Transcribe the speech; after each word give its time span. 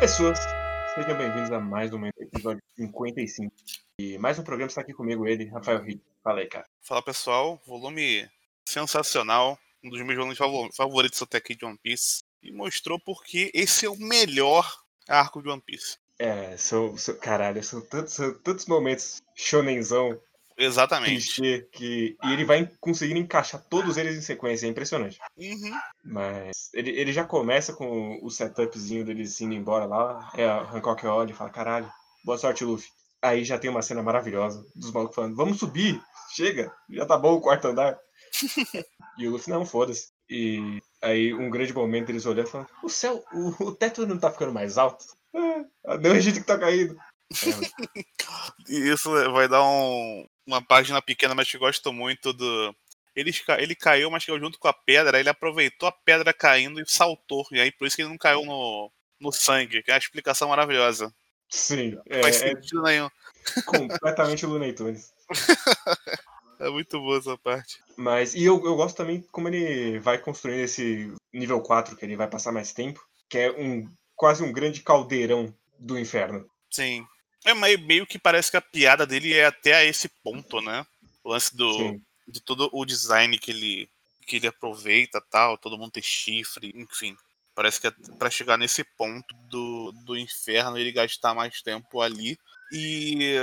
pessoas! 0.00 0.38
Sejam 0.94 1.16
bem-vindos 1.16 1.50
a 1.50 1.58
mais 1.58 1.90
um 1.92 2.04
episódio 2.06 2.62
55. 2.76 3.50
E 3.98 4.18
mais 4.18 4.38
um 4.38 4.44
programa 4.44 4.68
está 4.68 4.82
aqui 4.82 4.92
comigo, 4.92 5.26
ele, 5.26 5.46
Rafael 5.46 5.82
Rick. 5.82 6.02
Fala 6.22 6.40
aí, 6.40 6.46
cara. 6.46 6.66
Fala 6.82 7.02
pessoal, 7.02 7.60
volume 7.66 8.28
sensacional, 8.68 9.58
um 9.82 9.88
dos 9.88 10.00
meus 10.02 10.18
volumes 10.18 10.38
favoritos 10.76 11.22
até 11.22 11.38
aqui 11.38 11.54
de 11.54 11.64
One 11.64 11.78
Piece. 11.82 12.22
E 12.42 12.52
mostrou 12.52 13.00
porque 13.00 13.50
esse 13.54 13.86
é 13.86 13.90
o 13.90 13.96
melhor 13.96 14.70
arco 15.08 15.42
de 15.42 15.48
One 15.48 15.62
Piece. 15.62 15.96
É, 16.18 16.54
são, 16.58 16.96
são 16.98 17.16
caralho, 17.18 17.64
são 17.64 17.80
tantos, 17.80 18.12
são 18.12 18.34
tantos 18.40 18.66
momentos 18.66 19.22
shonenzão, 19.34 20.20
Exatamente. 20.56 21.34
clichê, 21.34 21.68
que, 21.70 22.16
e 22.22 22.32
ele 22.32 22.44
vai 22.44 22.70
conseguindo 22.80 23.20
encaixar 23.20 23.62
todos 23.68 23.96
eles 23.96 24.16
em 24.16 24.22
sequência, 24.22 24.66
é 24.66 24.70
impressionante. 24.70 25.18
Uhum. 25.36 25.72
Mas 26.04 26.70
ele, 26.72 26.90
ele 26.90 27.12
já 27.12 27.24
começa 27.24 27.72
com 27.72 28.18
o 28.22 28.30
setupzinho 28.30 29.04
deles 29.04 29.40
indo 29.40 29.54
embora 29.54 29.84
lá, 29.84 30.30
é 30.34 30.46
a 30.46 30.62
Hancock 30.62 31.06
olha 31.06 31.30
e 31.30 31.34
fala, 31.34 31.50
caralho, 31.50 31.92
boa 32.24 32.38
sorte, 32.38 32.64
Luffy. 32.64 32.88
Aí 33.20 33.44
já 33.44 33.58
tem 33.58 33.70
uma 33.70 33.82
cena 33.82 34.02
maravilhosa 34.02 34.64
dos 34.74 34.92
malucos 34.92 35.14
falando, 35.14 35.36
vamos 35.36 35.58
subir, 35.58 36.00
chega, 36.34 36.72
já 36.90 37.04
tá 37.04 37.18
bom 37.18 37.34
o 37.34 37.40
quarto 37.40 37.68
andar. 37.68 37.98
e 39.18 39.26
o 39.26 39.32
Luffy, 39.32 39.52
não, 39.52 39.66
foda-se. 39.66 40.08
E 40.28 40.80
aí 41.02 41.34
um 41.34 41.50
grande 41.50 41.72
momento 41.72 42.10
eles 42.10 42.26
olhando 42.26 42.48
e 42.48 42.50
falando, 42.50 42.68
o 42.82 42.88
céu, 42.88 43.22
o, 43.32 43.64
o 43.66 43.72
teto 43.74 44.06
não 44.06 44.18
tá 44.18 44.30
ficando 44.30 44.52
mais 44.52 44.78
alto? 44.78 45.04
Ah, 45.86 45.98
não, 45.98 46.12
a 46.12 46.20
gente 46.20 46.40
que 46.40 46.46
tá 46.46 46.58
caindo. 46.58 46.96
É, 47.32 47.34
E 48.68 48.90
isso 48.92 49.10
vai 49.32 49.48
dar 49.48 49.62
um- 49.64 50.26
uma 50.46 50.62
página 50.62 51.00
pequena, 51.02 51.34
mas 51.34 51.50
que 51.50 51.58
gosto 51.58 51.92
muito 51.92 52.32
do. 52.32 52.74
Ele, 53.14 53.30
ele 53.58 53.74
caiu, 53.74 54.10
mas 54.10 54.24
caiu 54.24 54.38
junto 54.38 54.58
com 54.58 54.68
a 54.68 54.72
pedra. 54.72 55.18
Ele 55.18 55.28
aproveitou 55.28 55.88
a 55.88 55.92
pedra 55.92 56.32
caindo 56.34 56.80
e 56.80 56.84
saltou. 56.86 57.46
E 57.50 57.60
aí 57.60 57.72
por 57.72 57.86
isso 57.86 57.96
que 57.96 58.02
ele 58.02 58.10
não 58.10 58.18
caiu 58.18 58.44
no, 58.44 58.90
no 59.18 59.32
sangue. 59.32 59.82
Que 59.82 59.90
é 59.90 59.94
uma 59.94 59.98
explicação 59.98 60.48
maravilhosa. 60.48 61.12
sim, 61.48 61.92
Não 62.10 62.20
faz 62.22 62.42
é, 62.42 62.50
é 62.50 62.54
sentido 62.54 62.82
nenhum. 62.82 63.08
completamente 63.64 64.44
Looney 64.46 64.72
Tunes. 64.72 65.12
É 66.58 66.70
muito 66.70 66.98
boa 66.98 67.18
essa 67.18 67.36
parte. 67.36 67.76
Mas, 67.98 68.34
e 68.34 68.42
eu, 68.42 68.54
eu 68.64 68.76
gosto 68.76 68.96
também 68.96 69.20
como 69.30 69.46
ele 69.46 69.98
vai 69.98 70.16
construindo 70.16 70.60
esse 70.60 71.12
nível 71.30 71.60
4, 71.60 71.94
que 71.94 72.02
ele 72.02 72.16
vai 72.16 72.26
passar 72.28 72.50
mais 72.50 72.72
tempo, 72.72 72.98
que 73.28 73.36
é 73.36 73.50
um 73.52 73.86
quase 74.14 74.42
um 74.42 74.50
grande 74.50 74.80
caldeirão 74.80 75.54
do 75.78 75.98
inferno. 75.98 76.48
Sim. 76.70 77.06
É 77.44 77.54
meio, 77.54 77.78
meio 77.80 78.06
que 78.06 78.18
parece 78.18 78.50
que 78.50 78.56
a 78.56 78.62
piada 78.62 79.06
dele 79.06 79.34
é 79.34 79.46
até 79.46 79.74
a 79.74 79.84
esse 79.84 80.08
ponto, 80.22 80.60
né? 80.60 80.86
O 81.22 81.30
lance 81.30 81.56
do, 81.56 81.72
Sim. 81.72 82.02
de 82.26 82.40
todo 82.40 82.68
o 82.72 82.84
design 82.84 83.38
que 83.38 83.50
ele, 83.50 83.88
que 84.26 84.36
ele 84.36 84.46
aproveita 84.46 85.20
tal, 85.20 85.56
todo 85.58 85.78
mundo 85.78 85.92
ter 85.92 86.02
chifre, 86.02 86.72
enfim. 86.74 87.16
Parece 87.54 87.80
que 87.80 87.86
é 87.86 87.92
pra 88.18 88.28
chegar 88.28 88.58
nesse 88.58 88.84
ponto 88.84 89.34
do, 89.48 89.92
do 90.04 90.16
inferno 90.16 90.76
ele 90.76 90.92
gastar 90.92 91.34
mais 91.34 91.62
tempo 91.62 92.02
ali. 92.02 92.38
E 92.72 93.36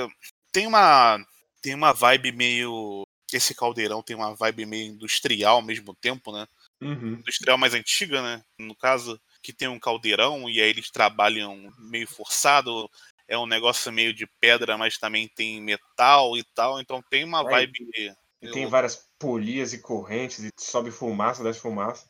tem 0.51 0.67
uma 0.67 1.19
tem 1.61 1.73
uma 1.73 1.93
vibe 1.93 2.31
meio 2.33 3.07
esse 3.31 3.55
caldeirão 3.55 4.03
tem 4.03 4.15
uma 4.15 4.35
vibe 4.35 4.65
meio 4.65 4.93
industrial 4.93 5.55
ao 5.55 5.61
mesmo 5.61 5.95
tempo, 5.95 6.31
né? 6.31 6.47
Uhum. 6.81 7.13
Industrial 7.13 7.57
mais 7.57 7.73
antiga, 7.73 8.21
né? 8.21 8.43
No 8.59 8.75
caso, 8.75 9.19
que 9.41 9.53
tem 9.53 9.67
um 9.67 9.79
caldeirão 9.79 10.49
e 10.49 10.61
aí 10.61 10.69
eles 10.69 10.91
trabalham 10.91 11.71
meio 11.79 12.07
forçado. 12.07 12.89
É 13.27 13.37
um 13.37 13.45
negócio 13.45 13.91
meio 13.91 14.13
de 14.13 14.27
pedra, 14.39 14.77
mas 14.77 14.97
também 14.97 15.27
tem 15.27 15.61
metal 15.61 16.37
e 16.37 16.43
tal. 16.55 16.79
Então 16.79 17.01
tem 17.09 17.23
uma 17.23 17.39
Aí, 17.39 17.67
vibe. 17.67 18.13
E 18.41 18.51
tem 18.51 18.65
várias 18.67 19.07
polias 19.17 19.71
e 19.73 19.79
correntes, 19.79 20.39
e 20.43 20.49
sobe 20.59 20.91
fumaça, 20.91 21.43
desce 21.43 21.59
fumaça. 21.59 22.05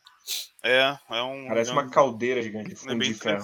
É, 0.63 0.97
é 1.11 1.21
um. 1.21 1.47
Parece 1.47 1.69
é 1.69 1.73
uma 1.73 1.83
um- 1.83 1.89
caldeira 1.89 2.41
gigante 2.41 2.69
de 2.69 2.73
é 2.73 2.77
fundo 2.77 2.97
bem 2.97 3.11
de 3.11 3.19
ferro. 3.19 3.43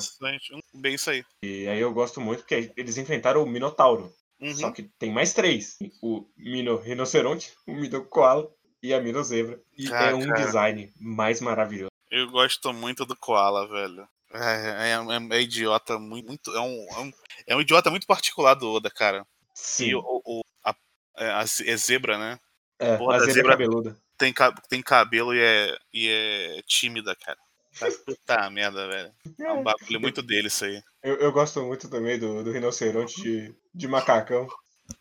Bem 0.74 0.96
isso 0.96 1.10
aí. 1.10 1.24
E 1.44 1.68
aí 1.68 1.80
eu 1.80 1.94
gosto 1.94 2.20
muito 2.22 2.40
porque 2.40 2.72
eles 2.76 2.98
enfrentaram 2.98 3.44
o 3.44 3.48
Minotauro. 3.48 4.12
Uhum. 4.40 4.56
Só 4.56 4.72
que 4.72 4.84
tem 4.98 5.12
mais 5.12 5.34
três. 5.34 5.78
O 6.02 6.26
Mino 6.38 6.78
Rinoceronte, 6.78 7.54
o 7.68 7.74
Mino 7.74 8.06
Koala 8.06 8.50
e 8.82 8.94
a 8.94 9.02
Mino 9.02 9.22
Zebra. 9.22 9.60
E 9.78 9.86
é 9.88 9.90
Cara, 9.90 10.16
um 10.16 10.26
cara. 10.26 10.42
design 10.46 10.92
mais 11.00 11.42
maravilhoso. 11.42 11.92
Eu 12.10 12.30
gosto 12.32 12.74
muito 12.74 13.06
do 13.06 13.16
Koala, 13.16 13.68
velho. 13.68 14.08
É, 14.34 14.92
é- 14.92 14.92
é- 14.92 15.38
é 15.38 15.42
idiota 15.42 15.98
muito. 15.98 16.56
é, 16.56 16.60
um, 16.62 16.88
é, 16.92 17.00
um, 17.00 17.14
é 17.48 17.56
um 17.56 17.62
idiota 17.62 17.90
muito 17.90 18.06
particular 18.08 18.54
do 18.54 18.72
Oda, 18.72 18.90
cara. 18.90 19.26
Sim. 19.56 19.86
E 19.88 19.96
o, 19.96 20.04
o- 20.26 20.42
a, 20.64 20.76
é, 21.18 21.30
a 21.32 21.46
ze- 21.46 21.68
é 21.70 21.76
zebra, 21.76 22.18
né? 22.18 22.40
É, 22.78 22.96
Porra, 22.98 23.16
a 23.16 23.20
zebra, 23.20 23.34
zebra- 23.34 23.52
cabeluda. 23.52 23.98
Tem, 24.18 24.34
tem 24.70 24.82
cabelo 24.82 25.34
e 25.34 25.40
é, 25.42 25.78
e 25.94 26.10
é 26.10 26.62
tímida, 26.68 27.16
cara. 27.16 27.38
Tá, 27.80 27.88
puta 28.06 28.50
merda, 28.50 28.88
velho. 28.88 29.12
É 29.40 29.52
um 29.54 29.64
bagulho 29.64 30.00
muito 30.02 30.22
dele 30.22 30.48
isso 30.48 30.66
aí. 30.66 30.82
Eu, 31.02 31.16
eu 31.18 31.32
gosto 31.32 31.62
muito 31.64 31.90
também 31.90 32.20
do, 32.20 32.44
do 32.44 32.52
rinoceronte 32.52 33.22
de, 33.22 33.56
de 33.74 33.88
macacão. 33.88 34.48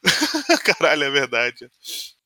Caralho, 0.64 1.04
é 1.04 1.10
verdade. 1.10 1.70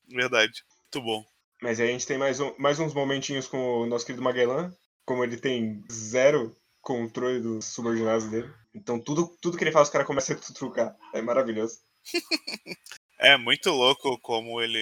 Verdade. 0.07 0.63
Muito 0.83 1.01
bom. 1.05 1.25
Mas 1.61 1.79
aí 1.79 1.89
a 1.89 1.91
gente 1.91 2.05
tem 2.05 2.17
mais, 2.17 2.39
um, 2.39 2.53
mais 2.57 2.79
uns 2.79 2.93
momentinhos 2.93 3.47
com 3.47 3.81
o 3.81 3.85
nosso 3.85 4.05
querido 4.05 4.21
Magellan. 4.23 4.71
Como 5.05 5.23
ele 5.23 5.37
tem 5.37 5.83
zero 5.91 6.55
controle 6.83 7.39
dos 7.39 7.65
subordinados 7.65 8.29
dele. 8.29 8.53
Então 8.75 8.99
tudo, 8.99 9.35
tudo 9.41 9.57
que 9.57 9.63
ele 9.63 9.71
faz, 9.71 9.87
os 9.87 9.91
caras 9.91 10.05
começam 10.05 10.35
a 10.35 10.53
trucar. 10.53 10.95
É 11.13 11.21
maravilhoso. 11.21 11.79
É 13.19 13.37
muito 13.37 13.69
louco 13.71 14.19
como 14.19 14.61
ele. 14.61 14.79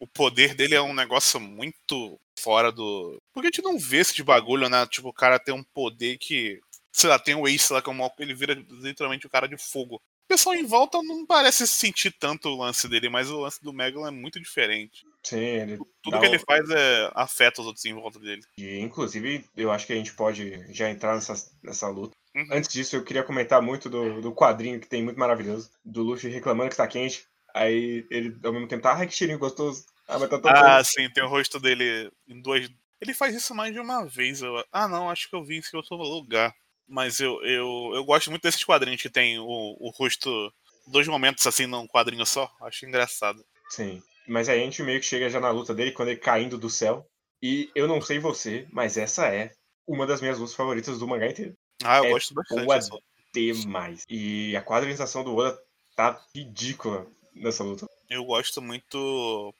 O 0.00 0.06
poder 0.08 0.54
dele 0.54 0.74
é 0.74 0.82
um 0.82 0.92
negócio 0.92 1.38
muito 1.38 2.18
fora 2.38 2.72
do. 2.72 3.16
Porque 3.32 3.46
a 3.46 3.50
gente 3.50 3.62
não 3.62 3.78
vê 3.78 3.98
esse 3.98 4.20
bagulho, 4.22 4.68
né? 4.68 4.84
Tipo, 4.86 5.08
o 5.08 5.14
cara 5.14 5.38
tem 5.38 5.54
um 5.54 5.62
poder 5.72 6.18
que. 6.18 6.58
Sei 6.92 7.08
lá, 7.08 7.18
tem 7.18 7.34
o 7.34 7.46
Ace 7.46 7.72
lá, 7.72 7.80
que 7.80 7.88
é 7.88 7.92
um- 7.92 8.10
ele 8.18 8.34
vira 8.34 8.54
literalmente 8.82 9.26
o 9.26 9.30
cara 9.30 9.46
de 9.46 9.56
fogo. 9.56 10.02
O 10.26 10.28
pessoal 10.28 10.56
em 10.56 10.66
volta 10.66 11.00
não 11.04 11.24
parece 11.24 11.68
sentir 11.68 12.10
tanto 12.10 12.48
o 12.48 12.58
lance 12.58 12.88
dele, 12.88 13.08
mas 13.08 13.30
o 13.30 13.38
lance 13.38 13.62
do 13.62 13.72
Megalon 13.72 14.08
é 14.08 14.10
muito 14.10 14.40
diferente. 14.40 15.06
Sim, 15.22 15.38
ele. 15.38 15.78
Tudo 16.02 16.18
que 16.18 16.26
ele 16.26 16.38
faz 16.40 16.68
é 16.68 17.10
afeta 17.14 17.60
os 17.60 17.66
outros 17.68 17.84
em 17.84 17.94
volta 17.94 18.18
dele. 18.18 18.42
E, 18.58 18.80
inclusive, 18.80 19.44
eu 19.56 19.70
acho 19.70 19.86
que 19.86 19.92
a 19.92 19.96
gente 19.96 20.12
pode 20.14 20.66
já 20.74 20.90
entrar 20.90 21.14
nessa, 21.14 21.34
nessa 21.62 21.86
luta. 21.88 22.16
Uhum. 22.34 22.48
Antes 22.50 22.72
disso, 22.72 22.96
eu 22.96 23.04
queria 23.04 23.22
comentar 23.22 23.62
muito 23.62 23.88
do, 23.88 24.20
do 24.20 24.34
quadrinho 24.34 24.80
que 24.80 24.88
tem 24.88 25.00
muito 25.00 25.18
maravilhoso. 25.18 25.70
Do 25.84 26.02
Luffy 26.02 26.28
reclamando 26.28 26.70
que 26.70 26.76
tá 26.76 26.88
quente. 26.88 27.24
Aí 27.54 28.04
ele, 28.10 28.36
ao 28.44 28.52
mesmo 28.52 28.66
tempo, 28.66 28.82
tá, 28.82 28.94
ai 28.94 29.06
que 29.06 29.14
cheirinho 29.14 29.38
gostoso. 29.38 29.86
Ah, 30.08 30.18
mas 30.18 30.28
tá 30.28 30.40
tão 30.40 30.50
Ah, 30.50 30.78
quente." 30.78 30.88
sim, 30.88 31.08
tem 31.14 31.22
o 31.22 31.28
rosto 31.28 31.60
dele 31.60 32.10
em 32.26 32.42
duas. 32.42 32.68
Ele 33.00 33.14
faz 33.14 33.32
isso 33.32 33.54
mais 33.54 33.72
de 33.72 33.78
uma 33.78 34.04
vez. 34.04 34.42
Eu... 34.42 34.64
Ah, 34.72 34.88
não, 34.88 35.08
acho 35.08 35.30
que 35.30 35.36
eu 35.36 35.44
vi 35.44 35.58
isso 35.58 35.70
em 35.72 35.76
outro 35.76 35.96
lugar. 35.96 36.52
Mas 36.88 37.20
eu, 37.20 37.42
eu, 37.44 37.92
eu 37.94 38.04
gosto 38.04 38.30
muito 38.30 38.42
desses 38.42 38.62
quadrinhos 38.62 39.02
que 39.02 39.10
tem 39.10 39.38
o, 39.38 39.76
o 39.80 39.90
rosto. 39.90 40.52
Dois 40.86 41.08
momentos 41.08 41.46
assim 41.46 41.66
num 41.66 41.86
quadrinho 41.86 42.24
só. 42.24 42.50
Acho 42.62 42.86
engraçado. 42.86 43.44
Sim. 43.68 44.02
Mas 44.28 44.48
aí 44.48 44.60
a 44.60 44.64
gente 44.64 44.82
meio 44.82 45.00
que 45.00 45.06
chega 45.06 45.28
já 45.28 45.40
na 45.40 45.50
luta 45.50 45.74
dele, 45.74 45.92
quando 45.92 46.08
ele 46.08 46.20
caindo 46.20 46.56
do 46.56 46.70
céu. 46.70 47.06
E 47.42 47.70
eu 47.74 47.86
não 47.86 48.00
sei 48.00 48.18
você, 48.18 48.66
mas 48.72 48.96
essa 48.96 49.26
é 49.26 49.52
uma 49.86 50.06
das 50.06 50.20
minhas 50.20 50.38
lutas 50.38 50.54
favoritas 50.54 50.98
do 50.98 51.06
mangá 51.06 51.26
inteiro. 51.28 51.56
Ah, 51.84 51.98
eu 51.98 52.04
É 52.06 52.10
gosto 52.10 52.34
bastante. 52.34 52.64
boa 52.64 52.80
demais. 53.32 54.04
E 54.08 54.56
a 54.56 54.62
quadrinização 54.62 55.22
do 55.22 55.36
Oda 55.36 55.60
tá 55.94 56.20
ridícula 56.34 57.06
nessa 57.34 57.62
luta. 57.62 57.86
Eu 58.08 58.24
gosto 58.24 58.62
muito. 58.62 59.54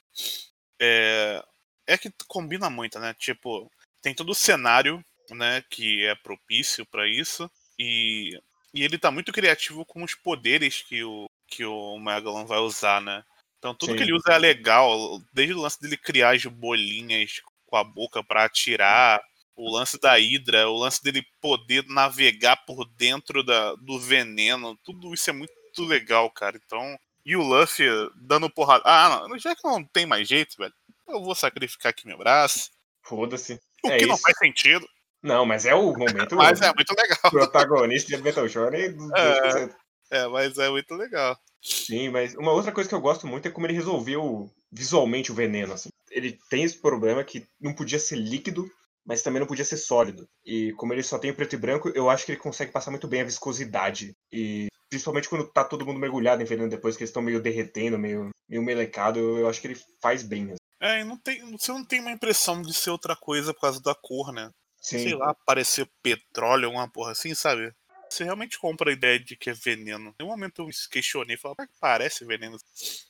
É... 0.81 1.45
é 1.87 1.99
que 1.99 2.11
combina 2.27 2.71
muito, 2.71 2.99
né? 2.99 3.15
Tipo, 3.19 3.71
tem 4.03 4.15
todo 4.15 4.31
o 4.31 4.35
cenário, 4.35 5.05
né? 5.35 5.63
Que 5.69 6.05
é 6.07 6.15
propício 6.15 6.85
pra 6.87 7.09
isso. 7.09 7.51
E, 7.79 8.39
e 8.73 8.83
ele 8.83 8.99
tá 8.99 9.11
muito 9.11 9.33
criativo 9.33 9.85
com 9.85 10.03
os 10.03 10.15
poderes 10.15 10.83
que 10.83 11.03
o, 11.03 11.29
que 11.47 11.65
o 11.65 11.99
Megalon 11.99 12.45
vai 12.47 12.59
usar, 12.59 13.01
né? 13.01 13.25
Então 13.59 13.75
tudo 13.75 13.93
Sim. 13.93 13.97
que 13.97 14.03
ele 14.03 14.15
usa 14.15 14.33
é 14.33 14.39
legal. 14.39 15.21
Desde 15.33 15.55
o 15.55 15.61
lance 15.61 15.81
dele 15.81 15.97
criar 15.97 16.35
as 16.35 16.45
bolinhas 16.45 17.41
com 17.67 17.77
a 17.77 17.85
boca 17.85 18.23
pra 18.23 18.45
atirar. 18.45 19.21
O 19.55 19.71
lance 19.71 19.99
da 19.99 20.19
Hydra, 20.19 20.69
o 20.69 20.77
lance 20.77 21.03
dele 21.03 21.27
poder 21.41 21.83
navegar 21.89 22.57
por 22.67 22.85
dentro 22.85 23.43
da, 23.43 23.75
do 23.77 23.99
veneno, 23.99 24.79
tudo 24.85 25.15
isso 25.15 25.31
é 25.31 25.33
muito 25.33 25.51
legal, 25.79 26.31
cara. 26.31 26.61
Então, 26.63 26.99
e 27.25 27.35
o 27.35 27.43
Luffy 27.43 27.87
dando 28.15 28.51
porrada. 28.51 28.83
Ah, 28.85 29.27
não, 29.27 29.39
já 29.39 29.57
que 29.57 29.65
não 29.65 29.83
tem 29.83 30.05
mais 30.05 30.29
jeito, 30.29 30.57
velho, 30.59 30.75
eu 31.09 31.23
vou 31.23 31.35
sacrificar 31.35 31.91
aqui 31.91 32.07
meu 32.07 32.19
braço. 32.19 32.71
Foda-se. 33.03 33.59
O 33.83 33.89
É 33.89 33.99
que 33.99 34.07
não 34.07 34.15
isso. 34.15 34.23
faz 34.23 34.37
sentido, 34.39 34.87
Não, 35.23 35.45
mas 35.45 35.67
é 35.67 35.75
o 35.75 35.93
momento 35.93 36.35
mas 36.37 36.61
é 36.61 36.73
muito 36.75 36.95
legal. 36.95 37.31
protagonista 37.31 38.17
de 38.17 38.23
Metal 38.23 38.49
Shonen. 38.49 38.97
É. 39.15 39.67
2%. 39.67 39.75
É, 40.11 40.29
mas 40.29 40.57
é 40.59 40.69
muito 40.69 40.95
legal. 40.95 41.37
Sim, 41.61 42.11
mas 42.11 42.35
uma 42.37 42.53
outra 42.53 42.71
coisa 42.71 42.89
que 42.89 42.95
eu 42.95 43.01
gosto 43.01 43.27
muito 43.27 43.49
é 43.49 43.51
como 43.51 43.67
ele 43.67 43.75
resolveu 43.75 44.49
visualmente 44.71 45.33
o 45.33 45.35
veneno. 45.35 45.73
Assim. 45.73 45.89
Ele 46.11 46.39
tem 46.49 46.63
esse 46.63 46.81
problema 46.81 47.25
que 47.25 47.45
não 47.61 47.75
podia 47.75 47.99
ser 47.99 48.17
líquido, 48.17 48.71
mas 49.05 49.23
também 49.23 49.41
não 49.41 49.47
podia 49.47 49.65
ser 49.65 49.77
sólido. 49.77 50.29
E 50.45 50.73
como 50.75 50.93
ele 50.93 51.03
só 51.03 51.19
tem 51.19 51.33
preto 51.33 51.55
e 51.55 51.59
branco, 51.59 51.91
eu 51.95 52.09
acho 52.09 52.25
que 52.25 52.33
ele 52.33 52.41
consegue 52.41 52.73
passar 52.73 52.91
muito 52.91 53.09
bem 53.09 53.23
a 53.23 53.25
viscosidade. 53.25 54.13
E 54.33 54.69
principalmente 54.89 55.29
quando 55.29 55.51
tá 55.51 55.65
todo 55.65 55.85
mundo 55.85 55.99
mergulhado 55.99 56.43
em 56.43 56.47
veneno 56.47 56.69
depois 56.69 56.97
que 56.97 57.03
eles 57.03 57.11
estão 57.11 57.23
meio 57.23 57.41
derretendo, 57.41 57.99
meio, 57.99 58.31
meio 58.49 58.63
melecado, 58.63 59.19
eu, 59.19 59.49
acho 59.49 59.61
que 59.61 59.69
ele 59.69 59.81
faz 60.01 60.23
bem. 60.23 60.53
assim. 60.53 60.57
É, 60.81 61.01
e 61.01 61.05
não 61.05 61.17
tem, 61.17 61.51
você 61.53 61.73
não 61.73 61.85
tem 61.85 62.01
uma 62.01 62.13
impressão 62.13 62.63
de 62.63 62.73
ser 62.75 62.91
outra 62.91 63.17
coisa 63.17 63.53
por 63.55 63.63
causa 63.63 63.81
da 63.81 63.95
cor, 63.95 64.33
né? 64.33 64.51
Sim. 64.87 65.01
Sei 65.01 65.15
lá, 65.17 65.35
parecer 65.35 65.91
petróleo, 66.01 66.67
alguma 66.67 66.89
porra 66.89 67.11
assim, 67.11 67.35
sabe? 67.35 67.75
Você 68.09 68.23
realmente 68.23 68.57
compra 68.57 68.89
a 68.89 68.93
ideia 68.93 69.19
de 69.19 69.35
que 69.35 69.51
é 69.51 69.53
veneno. 69.53 70.15
Em 70.21 70.23
um 70.23 70.29
momento 70.29 70.63
eu 70.63 70.67
me 70.67 70.73
questionei, 70.89 71.37
falei, 71.37 71.57
ah, 71.59 71.67
parece 71.81 72.25
veneno. 72.25 72.57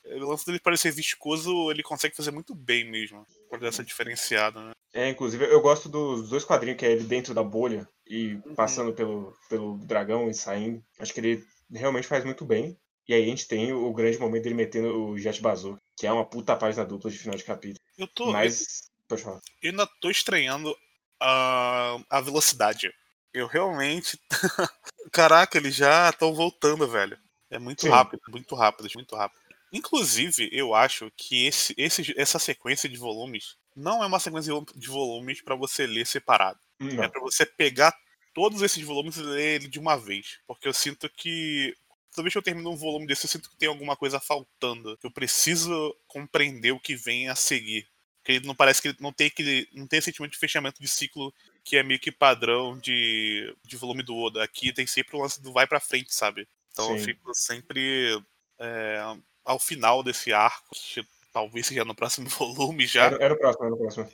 O 0.03 0.25
lance 0.25 0.43
dele 0.43 0.59
parecer 0.59 0.91
viscoso, 0.91 1.69
ele 1.69 1.83
consegue 1.83 2.15
fazer 2.15 2.31
muito 2.31 2.55
bem 2.55 2.89
mesmo. 2.89 3.23
Por 3.47 3.63
essa 3.63 3.83
diferenciada, 3.83 4.59
né? 4.59 4.71
É, 4.91 5.07
inclusive, 5.07 5.45
eu 5.45 5.61
gosto 5.61 5.87
dos 5.87 6.29
dois 6.31 6.43
quadrinhos 6.43 6.79
que 6.79 6.85
é 6.85 6.91
ele 6.91 7.03
dentro 7.03 7.31
da 7.31 7.43
bolha 7.43 7.87
e 8.07 8.39
Uhum. 8.43 8.55
passando 8.55 8.91
pelo, 8.91 9.37
pelo 9.47 9.77
dragão 9.77 10.27
e 10.31 10.33
saindo. 10.33 10.83
Acho 10.97 11.13
que 11.13 11.19
ele 11.19 11.45
realmente 11.71 12.07
faz 12.07 12.25
muito 12.25 12.43
bem. 12.43 12.75
E 13.07 13.13
aí 13.13 13.21
a 13.21 13.25
gente 13.27 13.47
tem 13.47 13.71
o, 13.71 13.93
grande 13.93 14.17
momento 14.17 14.43
dele 14.43 14.55
metendo 14.55 14.97
o 14.97 15.17
Jet 15.17 15.39
Bazooka, 15.39 15.79
que 15.95 16.07
é 16.07 16.11
uma 16.11 16.25
puta 16.25 16.55
página 16.55 16.83
dupla 16.83 17.11
de 17.11 17.19
final 17.19 17.37
de 17.37 17.43
capítulo. 17.43 17.79
Eu 17.95 18.07
tô. 18.07 18.31
Mas. 18.31 18.89
Pode 19.07 19.21
falar. 19.21 19.39
Eu 19.61 19.71
ainda 19.71 19.87
tô 20.01 20.09
estranhando 20.09 20.75
a, 21.19 21.97
a 22.09 22.21
velocidade. 22.21 22.91
Eu 23.33 23.47
realmente. 23.47 24.19
Caraca, 25.11 25.57
eles 25.57 25.75
já 25.75 26.09
estão 26.09 26.33
voltando, 26.33 26.87
velho. 26.87 27.17
É 27.49 27.59
muito 27.59 27.81
Sim. 27.81 27.89
rápido, 27.89 28.21
muito 28.29 28.55
rápido, 28.55 28.89
muito 28.95 29.15
rápido. 29.15 29.39
Inclusive, 29.71 30.49
eu 30.51 30.73
acho 30.73 31.11
que 31.15 31.45
esse, 31.45 31.73
esse, 31.77 32.13
essa 32.17 32.39
sequência 32.39 32.87
de 32.87 32.97
volumes 32.97 33.57
não 33.75 34.03
é 34.03 34.07
uma 34.07 34.19
sequência 34.19 34.53
de 34.75 34.87
volumes 34.87 35.41
pra 35.41 35.55
você 35.55 35.85
ler 35.85 36.07
separado. 36.07 36.59
É 36.81 36.83
Não. 36.85 37.09
pra 37.09 37.21
você 37.21 37.45
pegar 37.45 37.93
todos 38.33 38.61
esses 38.61 38.83
volumes 38.83 39.17
e 39.17 39.21
ler 39.21 39.55
ele 39.55 39.67
de 39.67 39.79
uma 39.79 39.95
vez. 39.97 40.39
Porque 40.47 40.67
eu 40.67 40.73
sinto 40.73 41.09
que. 41.09 41.75
Toda 42.11 42.23
vez 42.23 42.33
que 42.33 42.37
eu 42.37 42.43
termino 42.43 42.71
um 42.71 42.75
volume 42.75 43.05
desse, 43.05 43.25
eu 43.25 43.29
sinto 43.29 43.49
que 43.49 43.57
tem 43.57 43.69
alguma 43.69 43.95
coisa 43.95 44.19
faltando. 44.19 44.97
Que 44.97 45.05
eu 45.05 45.11
preciso 45.11 45.95
compreender 46.07 46.71
o 46.71 46.79
que 46.79 46.95
vem 46.95 47.29
a 47.29 47.35
seguir. 47.35 47.87
Porque 48.27 48.33
ele 48.33 48.45
não 48.47 48.55
parece 48.55 48.81
que 48.81 48.89
ele 48.89 48.97
não 48.99 49.13
tem 49.13 49.27
aquele. 49.27 49.69
não 49.71 49.87
tem 49.87 49.99
esse 49.99 50.07
sentimento 50.07 50.33
de 50.33 50.37
fechamento 50.37 50.81
de 50.81 50.87
ciclo 50.89 51.33
que 51.63 51.77
é 51.77 51.83
meio 51.83 51.97
que 51.97 52.11
padrão 52.11 52.77
de, 52.77 53.55
de 53.63 53.77
volume 53.77 54.03
do 54.03 54.17
Oda. 54.17 54.43
Aqui 54.43 54.73
tem 54.73 54.85
sempre 54.85 55.15
o 55.15 55.21
lance 55.21 55.41
do 55.41 55.53
vai 55.53 55.65
pra 55.65 55.79
frente, 55.79 56.13
sabe? 56.13 56.45
Então 56.73 56.91
eu 56.91 56.97
Sim. 56.97 57.05
fico 57.05 57.33
sempre 57.33 58.21
é, 58.59 59.01
ao 59.45 59.57
final 59.57 60.03
desse 60.03 60.33
arco, 60.33 60.75
que 60.75 61.07
talvez 61.31 61.67
seja 61.67 61.85
no 61.85 61.95
próximo 61.95 62.27
volume 62.27 62.85
já. 62.85 63.05
Era, 63.05 63.23
era 63.23 63.33
o 63.33 63.37
próximo, 63.37 63.65
era 63.65 63.73
o 63.73 63.77
próximo. 63.77 64.11